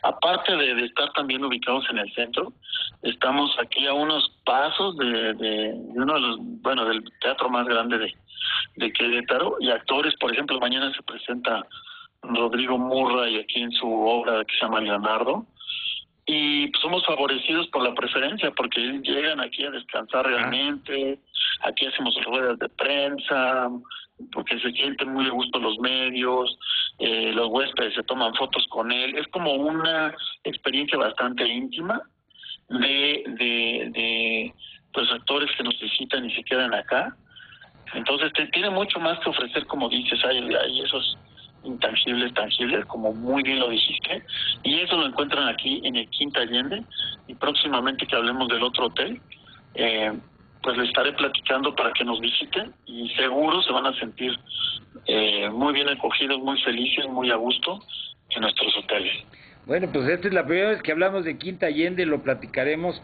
aparte 0.02 0.56
de, 0.56 0.84
estar 0.84 1.12
también 1.12 1.44
ubicados 1.44 1.84
en 1.90 1.98
el 1.98 2.12
centro, 2.12 2.52
estamos 3.02 3.56
aquí 3.62 3.86
a 3.86 3.92
unos 3.92 4.32
pasos 4.44 4.96
de, 4.96 5.32
de, 5.34 5.72
uno 5.94 6.14
de 6.14 6.20
los, 6.20 6.38
bueno, 6.40 6.84
del 6.86 7.04
teatro 7.20 7.48
más 7.48 7.68
grande 7.68 7.98
de, 7.98 8.16
de 8.74 8.92
Querétaro 8.92 9.54
y 9.60 9.70
actores, 9.70 10.16
por 10.16 10.32
ejemplo, 10.32 10.58
mañana 10.58 10.92
se 10.92 11.04
presenta 11.04 11.64
Rodrigo 12.22 12.78
Murray 12.78 13.38
aquí 13.38 13.60
en 13.62 13.70
su 13.70 13.86
obra 13.86 14.44
que 14.44 14.56
se 14.56 14.62
llama 14.62 14.80
Leonardo 14.80 15.46
y 16.26 16.68
pues, 16.68 16.82
somos 16.82 17.04
favorecidos 17.06 17.66
por 17.68 17.82
la 17.82 17.94
preferencia 17.94 18.50
porque 18.52 18.80
llegan 19.02 19.40
aquí 19.40 19.64
a 19.64 19.70
descansar 19.70 20.26
realmente, 20.26 21.18
aquí 21.62 21.86
hacemos 21.86 22.14
ruedas 22.24 22.58
de 22.58 22.68
prensa, 22.68 23.68
porque 24.32 24.58
se 24.60 24.70
sienten 24.72 25.12
muy 25.12 25.26
a 25.26 25.30
gusto 25.30 25.58
los 25.58 25.78
medios, 25.78 26.58
eh, 26.98 27.32
los 27.32 27.48
huéspedes 27.48 27.94
se 27.94 28.02
toman 28.02 28.34
fotos 28.34 28.66
con 28.68 28.92
él, 28.92 29.16
es 29.16 29.26
como 29.28 29.54
una 29.54 30.14
experiencia 30.44 30.98
bastante 30.98 31.46
íntima 31.46 32.02
de, 32.68 33.24
de, 33.26 33.90
de 33.90 34.54
pues 34.92 35.10
actores 35.10 35.50
que 35.56 35.64
nos 35.64 35.78
visitan 35.80 36.26
y 36.26 36.34
se 36.34 36.44
quedan 36.44 36.74
acá. 36.74 37.16
Entonces 37.94 38.32
te, 38.34 38.46
tiene 38.48 38.70
mucho 38.70 39.00
más 39.00 39.18
que 39.20 39.30
ofrecer, 39.30 39.66
como 39.66 39.88
dices, 39.88 40.24
hay, 40.24 40.38
hay 40.38 40.80
esos 40.82 41.18
intangibles, 41.64 42.32
tangibles, 42.34 42.86
como 42.86 43.12
muy 43.12 43.42
bien 43.42 43.58
lo 43.58 43.70
dijiste, 43.70 44.24
y 44.62 44.80
eso 44.80 44.96
lo 44.96 45.06
encuentran 45.06 45.48
aquí 45.48 45.80
en 45.84 45.96
el 45.96 46.08
Quinta 46.10 46.40
Allende, 46.40 46.82
y 47.26 47.34
próximamente 47.34 48.06
que 48.06 48.16
hablemos 48.16 48.48
del 48.48 48.62
otro 48.62 48.86
hotel, 48.86 49.20
eh, 49.74 50.12
pues 50.62 50.76
le 50.76 50.84
estaré 50.84 51.12
platicando 51.12 51.74
para 51.74 51.92
que 51.92 52.04
nos 52.04 52.20
visiten 52.20 52.74
y 52.86 53.08
seguro 53.10 53.62
se 53.62 53.72
van 53.72 53.86
a 53.86 53.98
sentir 53.98 54.38
eh, 55.06 55.48
muy 55.50 55.72
bien 55.72 55.88
acogidos, 55.88 56.38
muy 56.38 56.60
felices, 56.60 57.06
muy 57.08 57.30
a 57.30 57.36
gusto 57.36 57.80
en 58.30 58.42
nuestros 58.42 58.76
hoteles. 58.76 59.24
Bueno, 59.66 59.88
pues 59.92 60.08
esta 60.08 60.28
es 60.28 60.34
la 60.34 60.44
primera 60.44 60.70
vez 60.70 60.82
que 60.82 60.92
hablamos 60.92 61.24
de 61.24 61.38
Quinta 61.38 61.66
Allende, 61.66 62.04
lo 62.04 62.22
platicaremos, 62.22 63.00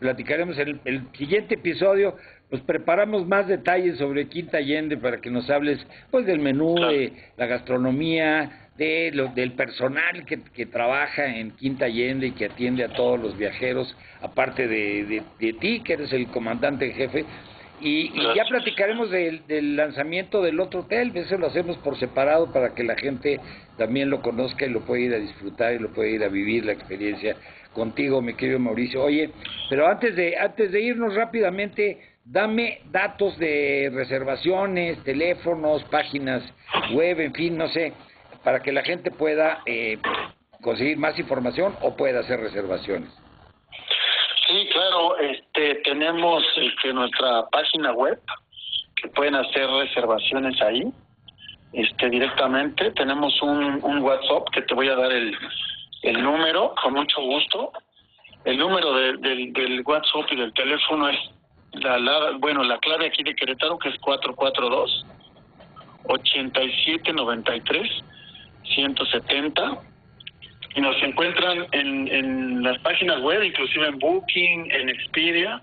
platicaremos 0.00 0.58
en 0.58 0.80
el 0.84 1.06
siguiente 1.16 1.54
episodio 1.54 2.16
pues 2.50 2.62
preparamos 2.62 3.26
más 3.28 3.46
detalles 3.46 3.96
sobre 3.98 4.26
Quinta 4.28 4.58
Allende 4.58 4.96
para 4.96 5.20
que 5.20 5.30
nos 5.30 5.48
hables 5.48 5.86
pues 6.10 6.26
del 6.26 6.40
menú, 6.40 6.74
de 6.74 7.12
la 7.36 7.46
gastronomía, 7.46 8.70
de 8.76 9.12
lo, 9.14 9.28
del 9.28 9.52
personal 9.52 10.24
que, 10.26 10.40
que, 10.52 10.66
trabaja 10.66 11.26
en 11.26 11.52
Quinta 11.52 11.84
Allende 11.84 12.26
y 12.26 12.32
que 12.32 12.46
atiende 12.46 12.82
a 12.82 12.88
todos 12.88 13.20
los 13.20 13.38
viajeros, 13.38 13.96
aparte 14.20 14.66
de, 14.66 15.22
de, 15.38 15.52
ti, 15.52 15.80
que 15.80 15.92
eres 15.92 16.12
el 16.12 16.26
comandante 16.26 16.92
jefe. 16.92 17.24
Y, 17.80 18.10
y 18.12 18.34
ya 18.34 18.44
platicaremos 18.44 19.10
del, 19.10 19.46
del, 19.46 19.76
lanzamiento 19.76 20.42
del 20.42 20.60
otro 20.60 20.80
hotel, 20.80 21.12
eso 21.14 21.38
lo 21.38 21.46
hacemos 21.46 21.78
por 21.78 21.98
separado 21.98 22.52
para 22.52 22.74
que 22.74 22.82
la 22.82 22.96
gente 22.96 23.40
también 23.78 24.10
lo 24.10 24.20
conozca 24.20 24.66
y 24.66 24.70
lo 24.70 24.80
pueda 24.80 25.02
ir 25.02 25.14
a 25.14 25.18
disfrutar 25.18 25.72
y 25.72 25.78
lo 25.78 25.90
pueda 25.90 26.10
ir 26.10 26.24
a 26.24 26.28
vivir 26.28 26.66
la 26.66 26.72
experiencia 26.72 27.36
contigo, 27.72 28.20
mi 28.20 28.34
querido 28.34 28.58
Mauricio. 28.58 29.04
Oye, 29.04 29.30
pero 29.68 29.86
antes 29.86 30.16
de, 30.16 30.36
antes 30.36 30.72
de 30.72 30.80
irnos 30.80 31.14
rápidamente, 31.14 32.00
dame 32.24 32.80
datos 32.90 33.38
de 33.38 33.90
reservaciones, 33.92 35.02
teléfonos, 35.04 35.82
páginas 35.84 36.42
web, 36.92 37.20
en 37.20 37.34
fin, 37.34 37.56
no 37.56 37.68
sé, 37.68 37.92
para 38.44 38.60
que 38.60 38.72
la 38.72 38.82
gente 38.82 39.10
pueda 39.10 39.62
eh, 39.66 39.98
conseguir 40.62 40.98
más 40.98 41.18
información 41.18 41.76
o 41.82 41.96
pueda 41.96 42.20
hacer 42.20 42.40
reservaciones. 42.40 43.10
Sí, 44.48 44.68
claro, 44.72 45.16
este, 45.18 45.76
tenemos 45.84 46.42
este, 46.56 46.92
nuestra 46.92 47.46
página 47.52 47.92
web 47.92 48.20
que 48.96 49.08
pueden 49.08 49.36
hacer 49.36 49.68
reservaciones 49.68 50.60
ahí 50.60 50.92
este, 51.72 52.10
directamente. 52.10 52.90
Tenemos 52.92 53.40
un, 53.42 53.78
un 53.82 54.02
WhatsApp 54.02 54.48
que 54.52 54.62
te 54.62 54.74
voy 54.74 54.88
a 54.88 54.96
dar 54.96 55.12
el, 55.12 55.36
el 56.02 56.22
número 56.22 56.74
con 56.82 56.94
mucho 56.94 57.20
gusto. 57.22 57.72
El 58.44 58.58
número 58.58 58.94
del, 58.94 59.52
del 59.52 59.82
WhatsApp 59.82 60.26
y 60.30 60.36
del 60.36 60.52
teléfono 60.54 61.08
es 61.08 61.18
la, 61.72 62.32
bueno, 62.38 62.64
la 62.64 62.78
clave 62.78 63.06
aquí 63.06 63.22
de 63.22 63.34
Querétaro 63.34 63.78
que 63.78 63.90
es 63.90 63.98
442 63.98 65.06
8793 66.04 67.90
170 68.64 69.78
y 70.74 70.80
nos 70.80 70.96
encuentran 71.02 71.66
en, 71.72 72.08
en 72.08 72.62
las 72.62 72.78
páginas 72.78 73.20
web, 73.20 73.42
inclusive 73.42 73.88
en 73.88 73.98
Booking, 73.98 74.70
en 74.70 74.88
Expedia, 74.88 75.60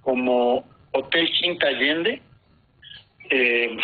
como 0.00 0.64
Hotel 0.92 1.30
Quinta 1.32 1.66
Allende. 1.66 2.22
Eh, 3.30 3.76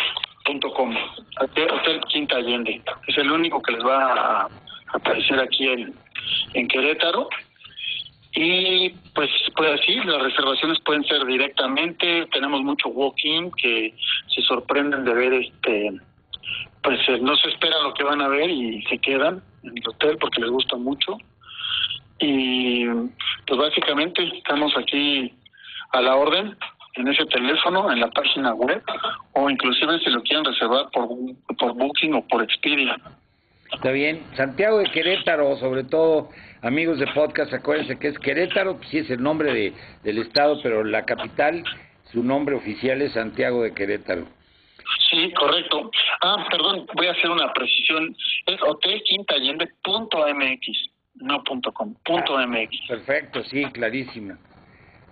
com, 0.73 0.95
Hotel 1.39 2.01
Quinta 2.09 2.37
Allende. 2.37 2.81
Es 3.07 3.17
el 3.17 3.31
único 3.31 3.61
que 3.61 3.73
les 3.73 3.85
va 3.85 4.43
a 4.43 4.49
aparecer 4.93 5.39
aquí 5.39 5.67
en, 5.67 5.93
en 6.53 6.67
Querétaro. 6.67 7.29
Y 8.33 8.89
pues, 9.13 9.29
pues 9.55 9.79
así, 9.79 9.95
las 10.05 10.21
reservaciones 10.21 10.79
pueden 10.81 11.03
ser 11.03 11.25
directamente, 11.25 12.25
tenemos 12.31 12.61
mucho 12.61 12.87
walk-in 12.87 13.51
que 13.51 13.93
se 14.33 14.41
sorprenden 14.43 15.03
de 15.03 15.13
ver 15.13 15.33
este, 15.33 15.91
pues 16.81 16.99
eh, 17.09 17.19
no 17.21 17.35
se 17.35 17.49
esperan 17.49 17.83
lo 17.83 17.93
que 17.93 18.03
van 18.03 18.21
a 18.21 18.29
ver 18.29 18.49
y 18.49 18.81
se 18.83 18.97
quedan 18.99 19.43
en 19.63 19.77
el 19.77 19.87
hotel 19.87 20.17
porque 20.17 20.41
les 20.41 20.49
gusta 20.49 20.77
mucho. 20.77 21.17
Y 22.19 22.85
pues 23.47 23.59
básicamente 23.59 24.23
estamos 24.37 24.77
aquí 24.77 25.33
a 25.91 26.01
la 26.01 26.15
orden 26.15 26.55
en 26.95 27.07
ese 27.07 27.25
teléfono, 27.25 27.91
en 27.91 27.99
la 27.99 28.09
página 28.09 28.53
web, 28.53 28.81
o 29.33 29.49
inclusive 29.49 29.99
si 29.99 30.09
lo 30.09 30.21
quieren 30.23 30.45
reservar 30.45 30.89
por, 30.91 31.09
por 31.57 31.73
Booking 31.73 32.13
o 32.15 32.27
por 32.27 32.43
Expedia. 32.43 32.97
Está 33.73 33.91
bien. 33.91 34.21
Santiago 34.35 34.79
de 34.79 34.91
Querétaro, 34.91 35.55
sobre 35.57 35.83
todo, 35.85 36.29
amigos 36.61 36.99
de 36.99 37.07
podcast, 37.07 37.53
acuérdense 37.53 37.97
que 37.97 38.09
es 38.09 38.19
Querétaro, 38.19 38.75
pues 38.77 38.89
sí 38.89 38.97
es 38.99 39.09
el 39.09 39.23
nombre 39.23 39.53
de, 39.53 39.73
del 40.03 40.17
estado, 40.17 40.59
pero 40.61 40.83
la 40.83 41.05
capital, 41.05 41.63
su 42.11 42.21
nombre 42.23 42.55
oficial 42.55 43.01
es 43.01 43.13
Santiago 43.13 43.63
de 43.63 43.73
Querétaro. 43.73 44.25
Sí, 45.09 45.31
correcto. 45.33 45.89
Ah, 46.21 46.45
perdón, 46.49 46.85
voy 46.95 47.07
a 47.07 47.11
hacer 47.11 47.29
una 47.29 47.53
precisión. 47.53 48.15
Es 48.45 48.61
hotelquintallende.mx, 48.61 50.89
no 51.15 51.43
punto 51.43 51.71
.com, 51.71 51.93
punto 52.03 52.37
Ah, 52.37 52.45
.mx. 52.45 52.87
Perfecto, 52.87 53.43
sí, 53.43 53.63
clarísima. 53.71 54.37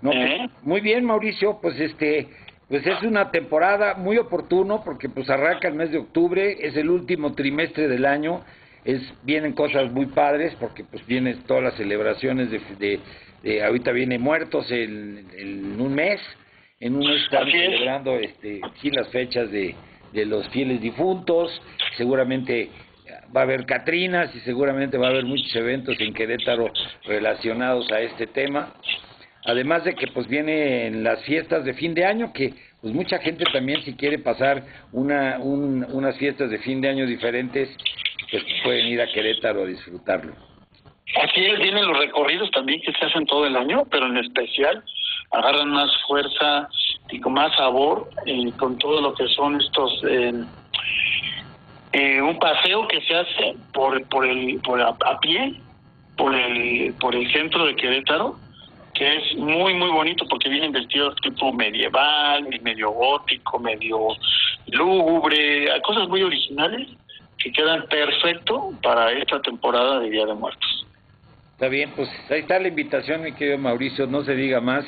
No, 0.01 0.11
pues, 0.11 0.31
muy 0.63 0.81
bien, 0.81 1.03
Mauricio, 1.05 1.59
pues 1.61 1.79
este, 1.79 2.27
pues 2.67 2.85
es 2.85 3.01
una 3.03 3.31
temporada 3.31 3.95
muy 3.95 4.17
oportuno 4.17 4.83
porque 4.83 5.09
pues 5.09 5.29
arranca 5.29 5.67
el 5.67 5.73
mes 5.73 5.91
de 5.91 5.97
octubre, 5.97 6.57
es 6.65 6.75
el 6.77 6.89
último 6.89 7.33
trimestre 7.33 7.87
del 7.87 8.05
año, 8.05 8.41
es 8.85 9.01
vienen 9.23 9.53
cosas 9.53 9.91
muy 9.91 10.05
padres 10.05 10.55
porque 10.59 10.83
pues 10.85 11.05
vienen 11.05 11.41
todas 11.43 11.63
las 11.63 11.73
celebraciones 11.75 12.49
de, 12.49 12.61
de, 12.79 12.99
de- 13.43 13.63
ahorita 13.63 13.91
viene 13.91 14.17
muertos 14.17 14.71
en, 14.71 15.27
en 15.37 15.81
un 15.81 15.93
mes, 15.93 16.21
en 16.79 16.95
un 16.95 17.05
mes 17.05 17.23
estamos 17.23 17.49
Así 17.49 17.57
es. 17.57 17.71
celebrando 17.71 18.15
este 18.15 18.61
sí 18.81 18.89
las 18.91 19.09
fechas 19.09 19.51
de, 19.51 19.75
de 20.13 20.25
los 20.25 20.47
fieles 20.49 20.79
difuntos, 20.79 21.61
seguramente 21.97 22.69
va 23.35 23.41
a 23.41 23.43
haber 23.43 23.65
Catrinas 23.65 24.33
y 24.35 24.39
seguramente 24.41 24.97
va 24.97 25.07
a 25.07 25.09
haber 25.09 25.25
muchos 25.25 25.53
eventos 25.55 25.99
en 25.99 26.13
Querétaro 26.13 26.71
relacionados 27.05 27.91
a 27.91 27.99
este 27.99 28.27
tema. 28.27 28.73
Además 29.45 29.83
de 29.85 29.95
que 29.95 30.07
pues 30.07 30.27
vienen 30.27 31.03
las 31.03 31.23
fiestas 31.23 31.63
de 31.65 31.73
fin 31.73 31.93
de 31.93 32.05
año, 32.05 32.33
que 32.33 32.53
pues 32.81 32.93
mucha 32.93 33.19
gente 33.19 33.43
también 33.51 33.81
si 33.83 33.95
quiere 33.95 34.19
pasar 34.19 34.63
una, 34.91 35.39
un- 35.39 35.85
unas 35.91 36.17
fiestas 36.17 36.49
de 36.49 36.59
fin 36.59 36.81
de 36.81 36.89
año 36.89 37.05
diferentes, 37.05 37.69
pues 38.31 38.43
pueden 38.63 38.87
ir 38.87 39.01
a 39.01 39.07
Querétaro 39.11 39.63
a 39.63 39.65
disfrutarlo. 39.65 40.33
Así 41.23 41.43
es, 41.43 41.57
vienen 41.57 41.87
los 41.87 41.97
recorridos 41.97 42.51
también 42.51 42.81
que 42.81 42.91
se 42.93 43.05
hacen 43.05 43.25
todo 43.25 43.45
el 43.47 43.55
año, 43.55 43.83
pero 43.89 44.05
en 44.07 44.17
especial 44.17 44.83
agarran 45.31 45.69
más 45.69 45.89
fuerza 46.07 46.69
y 47.09 47.19
con 47.19 47.33
más 47.33 47.55
sabor 47.55 48.09
eh, 48.25 48.51
con 48.59 48.77
todo 48.77 49.01
lo 49.01 49.13
que 49.15 49.27
son 49.29 49.59
estos 49.59 50.03
eh, 50.07 50.33
eh, 51.93 52.21
un 52.21 52.37
paseo 52.37 52.87
que 52.87 53.01
se 53.01 53.15
hace 53.15 53.55
por 53.73 54.07
por 54.09 54.25
el 54.27 54.59
por 54.61 54.79
a, 54.81 54.89
a 54.89 55.19
pie 55.19 55.59
por 56.17 56.35
el 56.35 56.93
por 56.99 57.15
el 57.15 57.31
centro 57.31 57.65
de 57.65 57.75
Querétaro 57.75 58.37
que 58.93 59.17
es 59.17 59.35
muy 59.37 59.73
muy 59.73 59.89
bonito 59.89 60.25
porque 60.29 60.49
vienen 60.49 60.71
vestidos 60.71 61.15
tipo 61.21 61.53
medieval, 61.53 62.47
medio 62.61 62.91
gótico, 62.91 63.59
medio 63.59 64.09
lúgubre, 64.67 65.69
cosas 65.83 66.07
muy 66.07 66.23
originales 66.23 66.87
que 67.37 67.51
quedan 67.51 67.87
perfecto 67.87 68.73
para 68.83 69.11
esta 69.11 69.41
temporada 69.41 69.99
de 70.01 70.09
Día 70.09 70.25
de 70.25 70.33
Muertos. 70.33 70.85
Está 71.53 71.67
bien, 71.67 71.91
pues 71.95 72.09
ahí 72.29 72.39
está 72.39 72.59
la 72.59 72.69
invitación, 72.69 73.21
mi 73.21 73.33
querido 73.33 73.57
Mauricio, 73.57 74.07
no 74.07 74.23
se 74.23 74.33
diga 74.33 74.61
más 74.61 74.85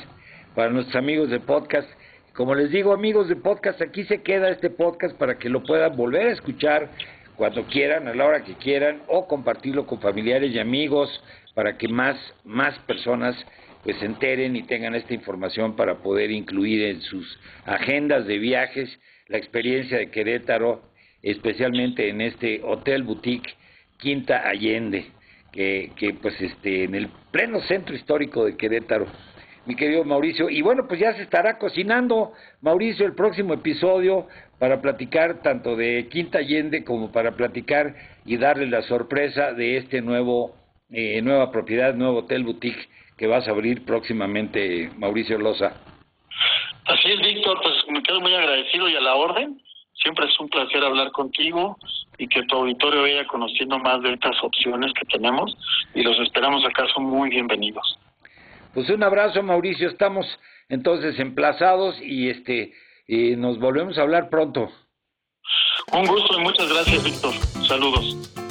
para 0.55 0.69
nuestros 0.69 0.95
amigos 0.95 1.29
de 1.29 1.39
podcast. 1.39 1.89
Como 2.33 2.55
les 2.55 2.71
digo, 2.71 2.93
amigos 2.93 3.27
de 3.27 3.35
podcast, 3.35 3.81
aquí 3.81 4.05
se 4.05 4.21
queda 4.23 4.49
este 4.49 4.69
podcast 4.69 5.17
para 5.17 5.37
que 5.37 5.49
lo 5.49 5.63
puedan 5.63 5.95
volver 5.97 6.27
a 6.27 6.31
escuchar 6.31 6.89
cuando 7.35 7.65
quieran, 7.65 8.07
a 8.07 8.13
la 8.13 8.25
hora 8.25 8.43
que 8.43 8.55
quieran, 8.55 9.01
o 9.07 9.27
compartirlo 9.27 9.85
con 9.85 9.99
familiares 9.99 10.53
y 10.53 10.59
amigos 10.59 11.09
para 11.55 11.77
que 11.77 11.87
más, 11.87 12.17
más 12.45 12.77
personas 12.79 13.35
pues 13.83 13.97
se 13.97 14.05
enteren 14.05 14.55
y 14.55 14.63
tengan 14.63 14.95
esta 14.95 15.13
información 15.13 15.75
para 15.75 15.95
poder 15.95 16.31
incluir 16.31 16.83
en 16.83 17.01
sus 17.01 17.39
agendas 17.65 18.25
de 18.27 18.37
viajes 18.37 18.99
la 19.27 19.37
experiencia 19.37 19.97
de 19.97 20.11
Querétaro, 20.11 20.83
especialmente 21.21 22.09
en 22.09 22.21
este 22.21 22.61
Hotel 22.63 23.03
Boutique 23.03 23.55
Quinta 23.97 24.47
Allende 24.47 25.05
que, 25.51 25.91
que 25.95 26.13
pues 26.13 26.39
este 26.41 26.83
en 26.83 26.95
el 26.95 27.09
pleno 27.31 27.61
centro 27.61 27.95
histórico 27.95 28.45
de 28.45 28.55
Querétaro, 28.55 29.07
mi 29.65 29.75
querido 29.75 30.03
Mauricio. 30.03 30.49
Y 30.49 30.61
bueno, 30.61 30.87
pues 30.87 30.99
ya 30.99 31.13
se 31.13 31.23
estará 31.23 31.57
cocinando, 31.57 32.33
Mauricio, 32.61 33.05
el 33.05 33.13
próximo 33.13 33.53
episodio 33.53 34.27
para 34.59 34.81
platicar 34.81 35.41
tanto 35.41 35.75
de 35.75 36.07
Quinta 36.09 36.39
Allende 36.39 36.83
como 36.83 37.11
para 37.11 37.31
platicar 37.35 37.95
y 38.25 38.37
darle 38.37 38.67
la 38.67 38.81
sorpresa 38.83 39.53
de 39.53 39.77
este 39.77 40.01
nuevo 40.01 40.55
eh, 40.89 41.21
nueva 41.21 41.51
propiedad, 41.51 41.93
nuevo 41.93 42.19
hotel 42.19 42.43
boutique 42.43 42.89
que 43.21 43.27
vas 43.27 43.47
a 43.47 43.51
abrir 43.51 43.85
próximamente, 43.85 44.89
Mauricio 44.97 45.37
Loza. 45.37 45.73
Así 46.87 47.11
es, 47.11 47.19
Víctor, 47.19 47.59
pues 47.61 47.75
me 47.89 48.01
quedo 48.01 48.19
muy 48.19 48.33
agradecido 48.33 48.89
y 48.89 48.95
a 48.95 48.99
la 48.99 49.13
orden. 49.13 49.61
Siempre 49.93 50.25
es 50.25 50.39
un 50.39 50.49
placer 50.49 50.83
hablar 50.83 51.11
contigo 51.11 51.77
y 52.17 52.27
que 52.27 52.41
tu 52.47 52.55
auditorio 52.55 53.03
vaya 53.03 53.27
conociendo 53.27 53.77
más 53.77 54.01
de 54.01 54.13
estas 54.13 54.43
opciones 54.43 54.91
que 54.93 55.05
tenemos 55.05 55.55
y 55.93 56.01
los 56.01 56.19
esperamos 56.19 56.65
acá, 56.65 56.87
son 56.95 57.03
muy 57.03 57.29
bienvenidos. 57.29 57.99
Pues 58.73 58.89
un 58.89 59.03
abrazo, 59.03 59.43
Mauricio. 59.43 59.87
Estamos 59.87 60.25
entonces 60.67 61.19
emplazados 61.19 62.01
y 62.01 62.27
este 62.27 62.73
eh, 63.07 63.35
nos 63.37 63.59
volvemos 63.59 63.99
a 63.99 64.01
hablar 64.01 64.31
pronto. 64.31 64.71
Un 65.93 66.07
gusto 66.07 66.39
y 66.39 66.41
muchas 66.41 66.73
gracias, 66.73 67.03
Víctor. 67.03 67.33
Saludos. 67.67 68.50